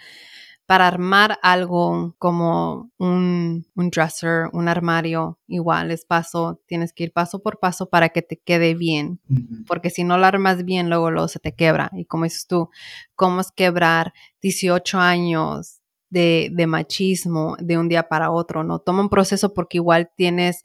para 0.66 0.86
armar 0.86 1.40
algo 1.42 2.18
como 2.18 2.92
un, 2.98 3.66
un, 3.76 3.90
dresser, 3.90 4.50
un 4.52 4.68
armario, 4.68 5.40
igual 5.48 5.92
es 5.92 6.04
paso, 6.04 6.62
tienes 6.66 6.92
que 6.92 7.06
ir 7.06 7.14
paso 7.14 7.42
por 7.42 7.62
paso 7.62 7.90
para 7.90 8.10
que 8.10 8.22
te 8.22 8.36
quede 8.36 8.74
bien, 8.76 9.22
porque 9.68 9.90
si 9.90 10.04
no 10.04 10.18
lo 10.18 10.26
armas 10.26 10.66
bien, 10.66 10.90
luego, 10.90 11.12
luego 11.12 11.30
se 11.30 11.40
te 11.40 11.56
quebra. 11.56 11.90
Y 11.94 12.04
como 12.04 12.26
dices 12.26 12.46
tú, 12.46 12.70
¿cómo 13.16 13.40
es 13.40 13.50
quebrar 13.50 14.12
18 14.42 15.00
años 15.00 15.80
de, 16.10 16.52
de, 16.52 16.68
machismo 16.68 17.56
de 17.58 17.78
un 17.78 17.88
día 17.88 18.10
para 18.10 18.32
otro? 18.32 18.66
No, 18.66 18.80
toma 18.80 19.00
un 19.00 19.10
proceso 19.10 19.54
porque 19.54 19.78
igual 19.78 20.12
tienes 20.18 20.64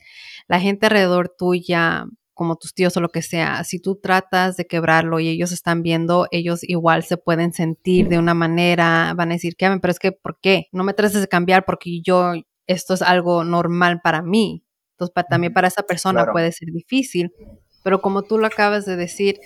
la 0.49 0.59
gente 0.59 0.87
alrededor 0.87 1.29
tuya 1.29 2.09
como 2.35 2.57
tus 2.57 2.75
tíos 2.75 2.97
o 2.97 3.01
lo 3.01 3.09
que 3.09 3.23
sea, 3.23 3.65
si 3.65 3.81
tú 3.81 3.97
tratas 3.97 4.57
de 4.57 4.67
quebrarlo 4.67 5.21
y 5.21 5.29
ellos 5.29 5.53
están 5.53 5.83
viendo, 5.83 6.27
ellos 6.31 6.61
igual 6.63 7.05
se 7.05 7.17
pueden 7.17 7.53
sentir 7.53 8.09
de 8.09 8.19
una 8.19 8.35
manera, 8.35 9.15
van 9.17 9.31
a 9.31 9.35
decir, 9.35 9.57
Kevin, 9.57 9.81
pero 9.81 9.93
es 9.93 9.99
que, 9.99 10.13
¿por 10.13 10.39
qué? 10.41 10.67
No 10.73 10.85
me 10.85 10.95
trates 10.95 11.21
de 11.21 11.29
cambiar 11.29 11.65
porque 11.65 12.01
yo, 12.03 12.33
esto 12.67 12.95
es 12.95 13.03
algo 13.03 13.45
normal 13.45 14.01
para 14.03 14.21
mí. 14.23 14.65
Entonces, 14.93 15.25
también 15.29 15.53
para 15.53 15.69
esa 15.69 15.83
persona 15.83 16.27
puede 16.31 16.53
ser 16.53 16.69
difícil, 16.71 17.33
pero 17.83 18.01
como 18.01 18.23
tú 18.23 18.39
lo 18.39 18.47
acabas 18.47 18.85
de 18.85 18.97
decir, 18.97 19.41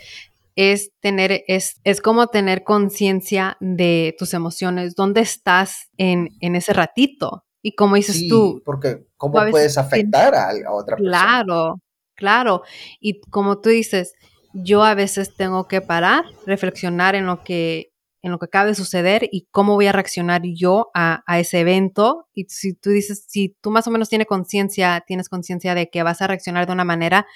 es 0.57 0.90
tener, 1.01 1.44
es, 1.46 1.81
es 1.85 2.01
como 2.01 2.27
tener 2.27 2.64
conciencia 2.64 3.57
de 3.61 4.14
tus 4.18 4.35
emociones, 4.35 4.94
dónde 4.94 5.20
estás 5.20 5.88
en, 5.96 6.31
en 6.40 6.57
ese 6.57 6.72
ratito. 6.72 7.44
Y 7.62 7.74
como 7.74 7.96
dices 7.96 8.29
tú. 8.29 8.62
Porque, 8.64 9.07
¿cómo 9.16 9.38
puedes 9.51 9.79
afectar 9.79 10.35
a, 10.35 10.51
a, 10.51 10.72
otra 10.72 10.96
persona? 10.96 11.11
Claro, 11.11 11.81
Claro, 12.18 12.62
y 13.00 13.20
como 13.31 13.61
tú 13.61 13.68
dices, 13.68 14.14
yo 14.52 14.83
a 14.83 14.94
veces 14.94 15.37
tengo 15.37 15.68
que 15.68 15.81
parar, 15.81 16.24
reflexionar 16.46 17.14
en 17.14 17.26
lo 17.26 17.44
que 17.44 17.92
en 18.22 18.33
lo 18.33 18.38
que 18.40 18.46
acaba 18.46 18.66
de 18.66 18.74
suceder 18.74 19.28
y 19.31 19.46
cómo 19.52 19.74
voy 19.74 19.87
a 19.87 19.92
reaccionar 19.92 20.42
yo 20.44 20.90
a, 20.92 21.22
ese 21.38 21.61
evento. 21.61 22.26
Y 22.35 22.46
si 22.48 22.74
tú 22.74 22.90
dices, 22.90 23.24
si 23.28 23.57
tú 23.61 23.70
más 23.70 23.87
o 23.87 23.92
menos 23.92 24.09
tienes 24.09 24.26
conciencia, 24.26 25.04
tienes 25.07 25.28
conciencia 25.28 25.76
de 25.76 25.88
que 25.88 26.02
vas 26.02 26.20
a 26.20 26.26
reaccionar 26.26 26.66
de 26.66 26.72
una 26.72 26.83
manera, 26.83 27.28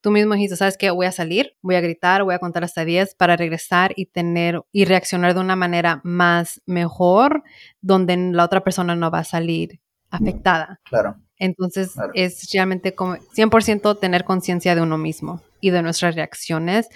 tú 0.00 0.10
mismo 0.10 0.34
dijiste, 0.34 0.56
¿sabes 0.56 0.76
qué? 0.76 0.90
Voy 0.90 1.06
a 1.06 1.12
salir, 1.12 1.56
voy 1.62 1.76
a 1.76 1.80
gritar, 1.80 2.24
voy 2.24 2.34
a 2.34 2.40
contar 2.40 2.64
hasta 2.64 2.84
10 2.84 3.14
para 3.14 3.36
regresar 3.36 3.92
y 3.94 4.06
tener 4.06 4.60
y 4.72 4.86
reaccionar 4.86 5.34
de 5.34 5.40
una 5.40 5.54
manera 5.54 6.00
más 6.02 6.60
mejor, 6.66 7.44
donde 7.80 8.16
la 8.16 8.44
otra 8.44 8.64
persona 8.64 8.96
no 8.96 9.12
va 9.12 9.20
a 9.20 9.24
salir 9.24 9.80
afectada. 10.10 10.80
Claro. 10.84 11.14
Entonces 11.44 11.90
es 12.14 12.50
realmente 12.54 12.94
como 12.94 13.16
100% 13.16 14.00
tener 14.00 14.24
conciencia 14.24 14.74
de 14.74 14.80
uno 14.80 14.96
mismo 14.96 15.42
y 15.60 15.70
de 15.70 15.82
nuestras 15.82 16.14
reacciones, 16.14 16.88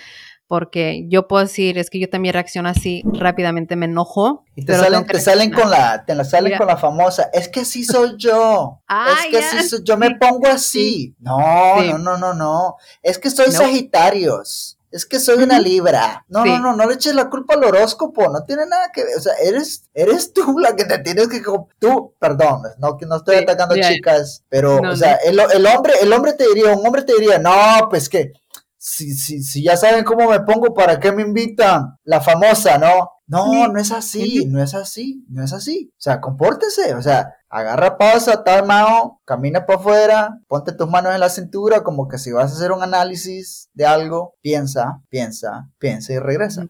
porque 0.46 1.04
yo 1.08 1.28
puedo 1.28 1.44
decir, 1.44 1.76
es 1.76 1.90
que 1.90 1.98
yo 1.98 2.08
también 2.08 2.32
reacciono 2.32 2.70
así, 2.70 3.02
rápidamente 3.12 3.76
me 3.76 3.84
enojo. 3.84 4.46
Y 4.56 4.64
te 4.64 4.74
salen, 4.74 5.06
te 5.06 5.20
salen 5.20 5.50
con 5.52 5.68
la, 5.68 6.02
te 6.06 6.14
la 6.14 6.24
salen 6.24 6.56
con 6.56 6.66
la 6.66 6.78
famosa, 6.78 7.28
es 7.34 7.50
que 7.50 7.60
así 7.60 7.84
soy 7.84 8.14
yo, 8.16 8.80
es 8.88 9.26
que 9.26 9.38
así 9.38 9.68
soy, 9.68 9.80
yo 9.84 9.98
me 9.98 10.16
pongo 10.16 10.48
así. 10.48 11.14
No, 11.18 11.82
no, 11.82 11.98
no, 11.98 12.16
no, 12.16 12.32
no, 12.32 12.76
es 13.02 13.18
que 13.18 13.28
soy 13.28 13.52
Sagitarios. 13.52 14.77
Es 14.90 15.04
que 15.04 15.20
soy 15.20 15.42
una 15.42 15.58
libra. 15.58 16.24
No, 16.28 16.44
no, 16.44 16.58
no, 16.58 16.74
no 16.74 16.86
le 16.86 16.94
eches 16.94 17.14
la 17.14 17.28
culpa 17.28 17.54
al 17.54 17.64
horóscopo, 17.64 18.30
no 18.30 18.44
tiene 18.44 18.64
nada 18.66 18.90
que 18.92 19.04
ver. 19.04 19.16
O 19.16 19.20
sea, 19.20 19.34
eres, 19.42 19.84
eres 19.92 20.32
tú 20.32 20.58
la 20.58 20.74
que 20.74 20.84
te 20.84 20.98
tienes 20.98 21.28
que. 21.28 21.42
Tú, 21.78 22.14
perdón, 22.18 22.62
no, 22.78 22.96
no 23.06 23.16
estoy 23.16 23.36
atacando 23.36 23.74
chicas, 23.76 24.44
pero, 24.48 24.80
o 24.80 24.96
sea, 24.96 25.14
el, 25.16 25.38
el, 25.38 25.66
hombre, 25.66 25.94
el 26.00 26.12
hombre 26.12 26.32
te 26.32 26.46
diría, 26.48 26.72
un 26.72 26.86
hombre 26.86 27.02
te 27.02 27.14
diría, 27.18 27.38
no, 27.38 27.88
pues 27.90 28.08
que 28.08 28.32
si, 28.78 29.12
si, 29.14 29.42
si 29.42 29.62
ya 29.62 29.76
saben 29.76 30.04
cómo 30.04 30.30
me 30.30 30.40
pongo, 30.40 30.72
¿para 30.72 30.98
qué 30.98 31.12
me 31.12 31.22
invitan? 31.22 31.98
La 32.04 32.20
famosa, 32.20 32.78
¿no? 32.78 33.10
No, 33.26 33.68
no 33.68 33.78
es 33.78 33.92
así, 33.92 34.46
no 34.46 34.62
es 34.62 34.74
así, 34.74 35.24
no 35.28 35.44
es 35.44 35.52
así. 35.52 35.92
O 35.92 36.00
sea, 36.00 36.18
compórtese, 36.18 36.94
o 36.94 37.02
sea, 37.02 37.34
agarra 37.48 37.96
pausa, 37.96 38.42
mano, 38.66 39.20
camina 39.24 39.66
para 39.66 39.78
afuera, 39.78 40.40
ponte 40.48 40.72
tus 40.72 40.88
manos 40.88 41.14
en 41.14 41.20
la 41.20 41.28
cintura, 41.28 41.82
como 41.82 42.08
que 42.08 42.18
si 42.18 42.32
vas 42.32 42.52
a 42.52 42.54
hacer 42.54 42.72
un 42.72 42.82
análisis 42.82 43.70
de 43.74 43.86
algo, 43.86 44.34
piensa, 44.40 45.00
piensa, 45.08 45.68
piensa 45.78 46.12
y 46.12 46.18
regresa. 46.18 46.66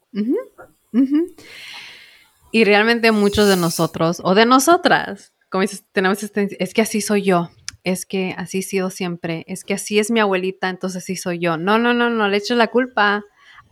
Y 2.51 2.65
realmente 2.65 3.13
muchos 3.13 3.49
de 3.49 3.57
nosotros, 3.57 4.21
o 4.25 4.35
de 4.35 4.47
nosotras, 4.47 5.33
como 5.51 5.63
dices, 5.63 5.85
tenemos 5.93 6.23
este, 6.23 6.63
es 6.63 6.75
que 6.75 6.83
así 6.83 7.01
soy 7.01 7.23
yo 7.23 7.51
es 7.85 8.07
que 8.07 8.35
así 8.37 8.59
he 8.59 8.63
sido 8.63 8.91
siempre, 8.91 9.45
es 9.49 9.65
que 9.65 9.75
así 9.75 9.99
es 9.99 10.11
mi 10.11 10.21
abuelita, 10.21 10.69
entonces 10.69 11.03
así 11.03 11.17
soy 11.17 11.39
yo. 11.39 11.57
No, 11.57 11.79
no, 11.79 11.95
no, 11.95 12.11
no 12.11 12.29
le 12.29 12.37
eches 12.37 12.57
la 12.57 12.69
culpa 12.69 13.25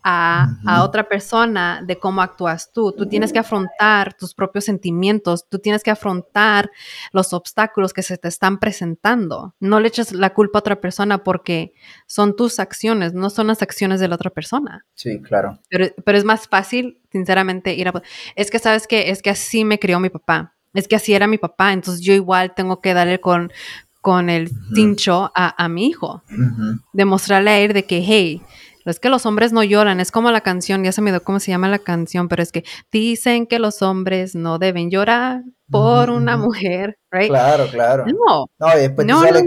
a, 0.08 0.84
otra 0.84 1.08
persona 1.08 1.82
de 1.84 1.98
cómo 1.98 2.22
actúas 2.22 2.70
tú. 2.72 2.92
Tú 2.92 3.08
tienes 3.08 3.32
que 3.32 3.40
afrontar 3.40 4.14
tus 4.14 4.34
propios 4.34 4.64
sentimientos, 4.64 5.48
tú 5.48 5.58
tienes 5.58 5.82
que 5.82 5.90
afrontar 5.90 6.70
los 7.12 7.32
obstáculos 7.32 7.92
que 7.92 8.04
se 8.04 8.16
te 8.16 8.28
están 8.28 8.60
presentando. 8.60 9.56
No 9.58 9.80
le 9.80 9.88
eches 9.88 10.12
la 10.12 10.32
culpa 10.32 10.58
a 10.58 10.60
otra 10.60 10.80
persona 10.80 11.24
porque 11.24 11.72
son 12.06 12.36
tus 12.36 12.60
acciones, 12.60 13.14
no 13.14 13.30
son 13.30 13.48
las 13.48 13.62
acciones 13.62 13.98
de 13.98 14.06
la 14.06 14.14
otra 14.14 14.30
persona. 14.30 14.86
Sí, 14.94 15.20
claro. 15.20 15.58
Pero, 15.68 15.86
pero 16.04 16.16
es 16.16 16.24
más 16.24 16.46
fácil, 16.46 17.00
sinceramente, 17.10 17.74
ir 17.74 17.88
a... 17.88 18.02
Es 18.36 18.52
que, 18.52 18.60
¿sabes 18.60 18.86
que 18.86 19.10
Es 19.10 19.22
que 19.22 19.30
así 19.30 19.64
me 19.64 19.80
crió 19.80 19.98
mi 19.98 20.10
papá 20.10 20.52
es 20.74 20.88
que 20.88 20.96
así 20.96 21.14
era 21.14 21.26
mi 21.26 21.38
papá, 21.38 21.72
entonces 21.72 22.04
yo 22.04 22.12
igual 22.12 22.54
tengo 22.54 22.82
que 22.82 22.92
darle 22.92 23.18
con 23.18 23.50
con 24.06 24.30
el 24.30 24.52
cincho 24.72 25.32
a, 25.34 25.68
mi 25.68 25.88
hijo. 25.88 26.22
Demostrarle 26.92 27.50
a 27.50 27.58
él 27.58 27.72
de 27.72 27.86
que, 27.86 28.04
hey, 28.06 28.40
es 28.90 29.00
que 29.00 29.08
los 29.08 29.26
hombres 29.26 29.52
no 29.52 29.62
lloran, 29.62 30.00
es 30.00 30.10
como 30.10 30.30
la 30.30 30.40
canción, 30.40 30.84
ya 30.84 30.92
se 30.92 31.02
me 31.02 31.10
dio 31.10 31.22
cómo 31.22 31.40
se 31.40 31.50
llama 31.50 31.68
la 31.68 31.78
canción, 31.78 32.28
pero 32.28 32.42
es 32.42 32.52
que 32.52 32.64
dicen 32.90 33.46
que 33.46 33.58
los 33.58 33.82
hombres 33.82 34.34
no 34.34 34.58
deben 34.58 34.90
llorar 34.90 35.42
por 35.70 36.10
una 36.10 36.36
mujer, 36.36 36.98
right? 37.10 37.28
Claro, 37.28 37.66
claro. 37.68 38.04
No. 38.06 38.46
No, 38.58 38.76
y 38.76 38.80
después 38.80 39.06
no, 39.06 39.20
sale 39.22 39.44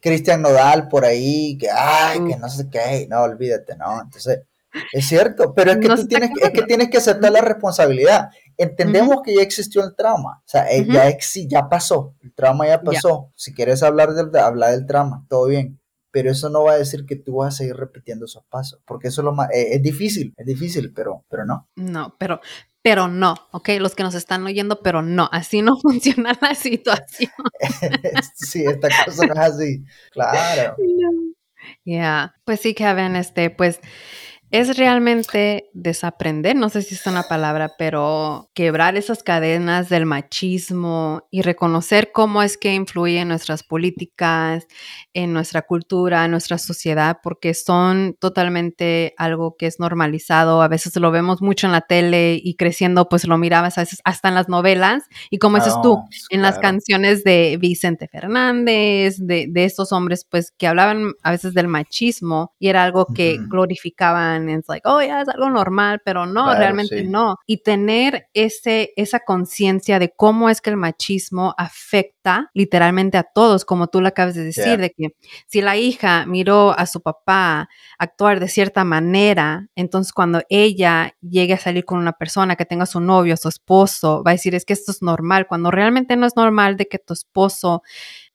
Cristian 0.00 0.42
Nodal 0.42 0.88
por 0.88 1.04
ahí, 1.04 1.58
que, 1.58 1.68
ay, 1.70 2.20
que 2.24 2.36
no 2.36 2.48
sé 2.48 2.68
qué, 2.70 3.06
no, 3.10 3.22
olvídate, 3.22 3.76
no. 3.76 4.00
Entonces, 4.02 4.42
es 4.92 5.06
cierto, 5.06 5.54
pero 5.54 5.72
es 5.72 5.78
que 5.78 5.88
tú 5.88 6.06
tienes, 6.06 6.30
es 6.40 6.50
que 6.50 6.62
tienes 6.62 6.88
que 6.88 6.98
aceptar 6.98 7.32
la 7.32 7.40
responsabilidad 7.40 8.30
entendemos 8.58 9.22
que 9.24 9.36
ya 9.36 9.42
existió 9.42 9.84
el 9.84 9.94
trauma, 9.94 10.42
o 10.44 10.48
sea, 10.48 10.68
eh, 10.70 10.84
ya, 10.86 11.16
ya 11.46 11.68
pasó, 11.68 12.14
el 12.20 12.34
trauma 12.34 12.66
ya 12.66 12.82
pasó. 12.82 13.30
Si 13.36 13.54
quieres 13.54 13.82
hablar 13.84 14.12
del, 14.12 14.36
hablar 14.36 14.72
del 14.72 14.84
trauma, 14.84 15.24
todo 15.28 15.46
bien, 15.46 15.77
pero 16.10 16.30
eso 16.30 16.48
no 16.48 16.64
va 16.64 16.72
a 16.72 16.78
decir 16.78 17.04
que 17.06 17.16
tú 17.16 17.36
vas 17.36 17.54
a 17.54 17.58
seguir 17.58 17.76
repitiendo 17.76 18.24
esos 18.24 18.44
pasos, 18.44 18.80
porque 18.86 19.08
eso 19.08 19.20
es 19.20 19.24
lo 19.24 19.32
más, 19.32 19.50
eh, 19.50 19.74
es 19.74 19.82
difícil, 19.82 20.34
es 20.36 20.46
difícil, 20.46 20.92
pero, 20.92 21.24
pero 21.28 21.44
no. 21.44 21.68
No, 21.76 22.16
pero, 22.18 22.40
pero 22.82 23.08
no, 23.08 23.34
¿ok? 23.52 23.70
Los 23.80 23.94
que 23.94 24.02
nos 24.02 24.14
están 24.14 24.44
oyendo, 24.46 24.80
pero 24.82 25.02
no, 25.02 25.28
así 25.32 25.62
no 25.62 25.76
funciona 25.82 26.38
la 26.40 26.54
situación. 26.54 27.32
sí, 28.34 28.64
esta 28.64 28.88
cosa 29.04 29.26
no 29.26 29.34
es 29.34 29.38
así, 29.38 29.84
claro. 30.10 30.76
Ya, 31.84 32.34
pues 32.44 32.60
sí, 32.60 32.72
Kevin, 32.72 33.14
este, 33.16 33.50
pues 33.50 33.80
es 34.50 34.78
realmente 34.78 35.68
desaprender, 35.74 36.56
no 36.56 36.70
sé 36.70 36.80
si 36.80 36.94
es 36.94 37.06
una 37.06 37.24
palabra, 37.24 37.72
pero 37.76 38.50
quebrar 38.54 38.96
esas 38.96 39.22
cadenas 39.22 39.90
del 39.90 40.06
machismo 40.06 41.26
y 41.30 41.42
reconocer 41.42 42.12
cómo 42.12 42.42
es 42.42 42.56
que 42.56 42.74
influye 42.74 43.20
en 43.20 43.28
nuestras 43.28 43.62
políticas, 43.62 44.66
en 45.12 45.34
nuestra 45.34 45.62
cultura, 45.62 46.24
en 46.24 46.30
nuestra 46.30 46.56
sociedad, 46.56 47.18
porque 47.22 47.52
son 47.52 48.16
totalmente 48.18 49.14
algo 49.18 49.56
que 49.58 49.66
es 49.66 49.80
normalizado. 49.80 50.62
A 50.62 50.68
veces 50.68 50.96
lo 50.96 51.10
vemos 51.10 51.42
mucho 51.42 51.66
en 51.66 51.72
la 51.72 51.82
tele 51.82 52.40
y 52.42 52.54
creciendo, 52.54 53.08
pues 53.08 53.26
lo 53.26 53.36
mirabas 53.36 53.76
a 53.76 53.82
veces 53.82 54.00
hasta 54.04 54.28
en 54.28 54.34
las 54.34 54.48
novelas 54.48 55.04
y 55.30 55.38
como 55.38 55.58
dices 55.58 55.74
tú, 55.82 55.98
en 56.30 56.40
las 56.40 56.58
canciones 56.58 57.22
de 57.22 57.58
Vicente 57.60 58.08
Fernández, 58.08 59.18
de, 59.18 59.46
de 59.50 59.64
estos 59.64 59.92
hombres, 59.92 60.24
pues 60.24 60.52
que 60.56 60.66
hablaban 60.66 61.12
a 61.22 61.32
veces 61.32 61.52
del 61.52 61.68
machismo 61.68 62.54
y 62.58 62.68
era 62.68 62.84
algo 62.84 63.06
que 63.14 63.38
glorificaban 63.48 64.37
es 64.46 64.68
like, 64.68 64.88
oh, 64.88 65.00
ya 65.00 65.22
es 65.22 65.28
algo 65.28 65.50
normal, 65.50 66.00
pero 66.04 66.26
no, 66.26 66.54
realmente 66.54 67.02
no. 67.04 67.36
Y 67.46 67.62
tener 67.62 68.28
ese, 68.34 68.92
esa 68.96 69.20
conciencia 69.20 69.98
de 69.98 70.12
cómo 70.14 70.50
es 70.50 70.60
que 70.60 70.70
el 70.70 70.76
machismo 70.76 71.54
afecta 71.56 72.50
literalmente 72.54 73.18
a 73.18 73.22
todos, 73.22 73.64
como 73.64 73.88
tú 73.88 74.00
lo 74.00 74.08
acabas 74.08 74.34
de 74.34 74.44
decir, 74.44 74.78
de 74.78 74.90
que 74.90 75.14
si 75.46 75.60
la 75.60 75.76
hija 75.76 76.26
miró 76.26 76.78
a 76.78 76.86
su 76.86 77.00
papá 77.00 77.68
actuar 77.98 78.40
de 78.40 78.48
cierta 78.48 78.84
manera, 78.84 79.68
entonces 79.74 80.12
cuando 80.12 80.42
ella 80.48 81.14
llegue 81.20 81.54
a 81.54 81.58
salir 81.58 81.84
con 81.84 81.98
una 81.98 82.12
persona 82.12 82.56
que 82.56 82.66
tenga 82.66 82.86
su 82.86 83.00
novio, 83.00 83.36
su 83.36 83.48
esposo, 83.48 84.22
va 84.24 84.32
a 84.32 84.34
decir, 84.34 84.54
es 84.54 84.64
que 84.64 84.72
esto 84.72 84.92
es 84.92 85.02
normal, 85.02 85.46
cuando 85.46 85.70
realmente 85.70 86.16
no 86.16 86.26
es 86.26 86.36
normal 86.36 86.76
de 86.76 86.86
que 86.86 86.98
tu 86.98 87.14
esposo 87.14 87.82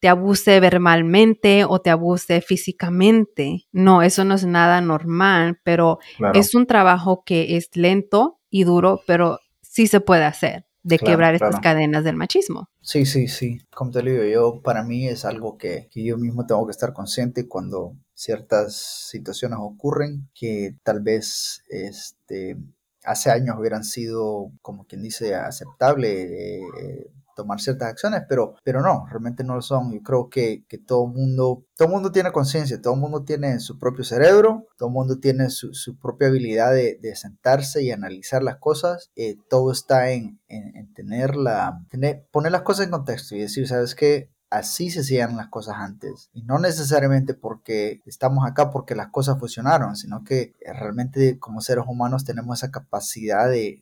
te 0.03 0.09
abuse 0.09 0.59
verbalmente 0.59 1.63
o 1.63 1.79
te 1.79 1.89
abuse 1.89 2.41
físicamente. 2.41 3.69
No, 3.71 4.01
eso 4.01 4.25
no 4.25 4.35
es 4.35 4.45
nada 4.45 4.81
normal, 4.81 5.61
pero 5.63 5.97
es 6.33 6.55
un 6.55 6.67
trabajo 6.67 7.23
que 7.25 7.55
es 7.55 7.69
lento 7.77 8.41
y 8.49 8.65
duro, 8.65 8.99
pero 9.07 9.39
sí 9.61 9.87
se 9.87 10.01
puede 10.01 10.25
hacer 10.25 10.65
de 10.81 10.99
quebrar 10.99 11.35
estas 11.35 11.61
cadenas 11.61 12.03
del 12.03 12.17
machismo. 12.17 12.67
Sí, 12.81 13.05
sí, 13.05 13.29
sí. 13.29 13.61
Como 13.73 13.91
te 13.91 14.01
digo, 14.01 14.25
yo 14.25 14.61
para 14.61 14.83
mí 14.83 15.07
es 15.07 15.23
algo 15.23 15.57
que, 15.57 15.87
que, 15.89 16.03
yo 16.03 16.17
mismo 16.17 16.45
tengo 16.45 16.65
que 16.65 16.71
estar 16.71 16.91
consciente 16.91 17.47
cuando 17.47 17.95
ciertas 18.13 18.75
situaciones 18.75 19.59
ocurren 19.61 20.27
que 20.35 20.75
tal 20.83 20.99
vez 20.99 21.63
este, 21.69 22.57
hace 23.05 23.31
años 23.31 23.55
hubieran 23.57 23.85
sido, 23.85 24.51
como 24.61 24.85
quien 24.85 25.01
dice, 25.01 25.33
aceptable. 25.33 26.23
Eh, 26.23 27.07
tomar 27.35 27.59
ciertas 27.59 27.89
acciones, 27.89 28.23
pero, 28.27 28.55
pero 28.63 28.81
no, 28.81 29.05
realmente 29.09 29.43
no 29.43 29.55
lo 29.55 29.61
son. 29.61 29.91
Yo 29.91 30.01
creo 30.01 30.29
que, 30.29 30.63
que 30.67 30.77
todo 30.77 31.07
mundo, 31.07 31.65
todo 31.75 31.87
mundo 31.87 32.11
tiene 32.11 32.31
conciencia, 32.31 32.81
todo 32.81 32.95
mundo 32.95 33.23
tiene 33.23 33.59
su 33.59 33.79
propio 33.79 34.03
cerebro, 34.03 34.67
todo 34.77 34.89
mundo 34.89 35.19
tiene 35.19 35.49
su, 35.49 35.73
su 35.73 35.97
propia 35.97 36.27
habilidad 36.27 36.71
de, 36.71 36.99
de, 37.01 37.15
sentarse 37.15 37.83
y 37.83 37.91
analizar 37.91 38.43
las 38.43 38.57
cosas. 38.57 39.11
Eh, 39.15 39.37
todo 39.49 39.71
está 39.71 40.11
en, 40.11 40.39
en, 40.47 40.75
en 40.75 40.93
tener 40.93 41.35
la, 41.35 41.85
tener, 41.89 42.25
poner 42.31 42.51
las 42.51 42.63
cosas 42.63 42.85
en 42.85 42.91
contexto 42.91 43.35
y 43.35 43.39
decir, 43.39 43.67
¿sabes 43.67 43.95
qué? 43.95 44.32
Así 44.53 44.91
se 44.91 44.99
hacían 44.99 45.35
las 45.35 45.47
cosas 45.47 45.77
antes. 45.79 46.29
Y 46.33 46.43
no 46.43 46.59
necesariamente 46.59 47.33
porque 47.33 48.01
estamos 48.05 48.45
acá 48.45 48.69
porque 48.69 48.93
las 48.93 49.07
cosas 49.07 49.39
funcionaron, 49.39 49.95
sino 49.95 50.23
que 50.23 50.53
realmente 50.63 51.39
como 51.39 51.59
seres 51.59 51.85
humanos 51.87 52.23
tenemos 52.23 52.59
esa 52.59 52.71
capacidad 52.71 53.49
de, 53.49 53.81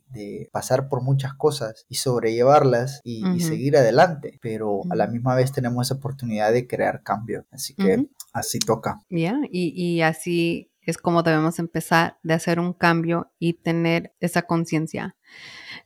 pasar 0.50 0.88
por 0.88 1.02
muchas 1.02 1.34
cosas 1.34 1.84
y 1.88 1.96
sobrellevarlas 1.96 3.00
y, 3.04 3.40
seguir 3.40 3.76
adelante. 3.76 4.38
Pero 4.40 4.80
a 4.88 4.96
la 4.96 5.06
misma 5.06 5.34
vez 5.34 5.52
tenemos 5.52 5.86
esa 5.86 5.94
oportunidad 5.94 6.52
de 6.52 6.66
crear 6.66 7.02
cambio. 7.02 7.44
Así 7.50 7.74
que 7.74 8.06
así 8.32 8.58
toca. 8.58 9.02
Y, 9.50 9.74
y 9.76 10.00
así 10.00 10.71
es 10.84 10.98
como 10.98 11.22
debemos 11.22 11.58
empezar 11.58 12.18
de 12.22 12.34
hacer 12.34 12.58
un 12.58 12.72
cambio 12.72 13.30
y 13.38 13.54
tener 13.54 14.12
esa 14.20 14.42
conciencia. 14.42 15.16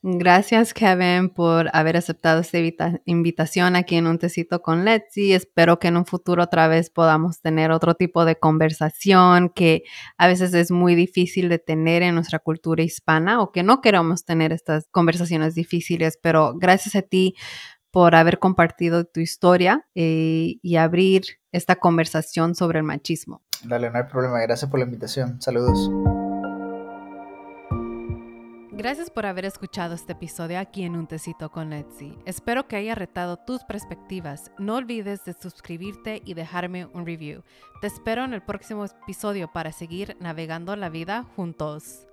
Gracias, 0.03 0.75
Kevin, 0.75 1.31
por 1.31 1.69
haber 1.73 1.97
aceptado 1.97 2.41
esta 2.41 3.01
invitación 3.05 3.77
aquí 3.77 3.97
en 3.97 4.07
Un 4.07 4.19
Tecito 4.19 4.63
con 4.63 4.85
Letzi. 4.85 5.33
Espero 5.33 5.79
que 5.79 5.89
en 5.89 5.97
un 5.97 6.07
futuro 6.07 6.45
otra 6.45 6.69
vez 6.69 6.91
podamos 6.91 7.41
tener 7.41 7.71
otro 7.71 7.95
tipo 7.95 8.25
de 8.25 8.37
conversación 8.37 9.49
que 9.49 9.83
a 10.17 10.27
veces 10.27 10.55
es 10.55 10.71
muy 10.71 10.95
difícil 10.95 11.49
de 11.49 11.59
tener 11.59 12.03
en 12.03 12.15
nuestra 12.15 12.39
cultura 12.39 12.83
hispana 12.83 13.41
o 13.41 13.53
que 13.53 13.63
no 13.63 13.81
queremos 13.81 14.25
tener 14.25 14.53
estas 14.53 14.89
conversaciones 14.91 15.55
difíciles, 15.55 16.19
pero 16.21 16.55
gracias 16.57 16.95
a 16.97 17.03
ti 17.03 17.35
por 17.97 18.15
haber 18.15 18.39
compartido 18.39 19.07
tu 19.07 19.21
historia 19.21 19.87
eh, 19.95 20.59
y 20.61 20.77
abrir 20.77 21.23
esta 21.51 21.77
conversación 21.77 22.55
sobre 22.55 22.81
el 22.81 22.85
machismo. 22.85 23.41
Dale, 23.65 23.91
no 23.91 23.97
hay 23.97 24.05
problema. 24.05 24.39
Gracias 24.43 24.71
por 24.71 24.81
la 24.81 24.85
invitación. 24.85 25.41
Saludos. 25.41 25.91
Gracias 28.73 29.09
por 29.09 29.25
haber 29.25 29.47
escuchado 29.47 29.95
este 29.95 30.13
episodio 30.13 30.59
aquí 30.59 30.83
en 30.83 30.95
Un 30.95 31.07
Tecito 31.07 31.51
con 31.51 31.71
Letzi. 31.71 32.19
Espero 32.27 32.69
que 32.69 32.77
haya 32.77 32.95
retado 32.95 33.39
tus 33.39 33.65
perspectivas. 33.65 34.53
No 34.59 34.75
olvides 34.75 35.25
de 35.25 35.33
suscribirte 35.33 36.21
y 36.23 36.35
dejarme 36.35 36.85
un 36.85 37.07
review. 37.07 37.45
Te 37.81 37.87
espero 37.87 38.27
en 38.27 38.35
el 38.35 38.43
próximo 38.43 38.85
episodio 38.85 39.51
para 39.51 39.73
seguir 39.73 40.19
navegando 40.21 40.77
la 40.77 40.91
vida 40.91 41.25
juntos. 41.35 42.07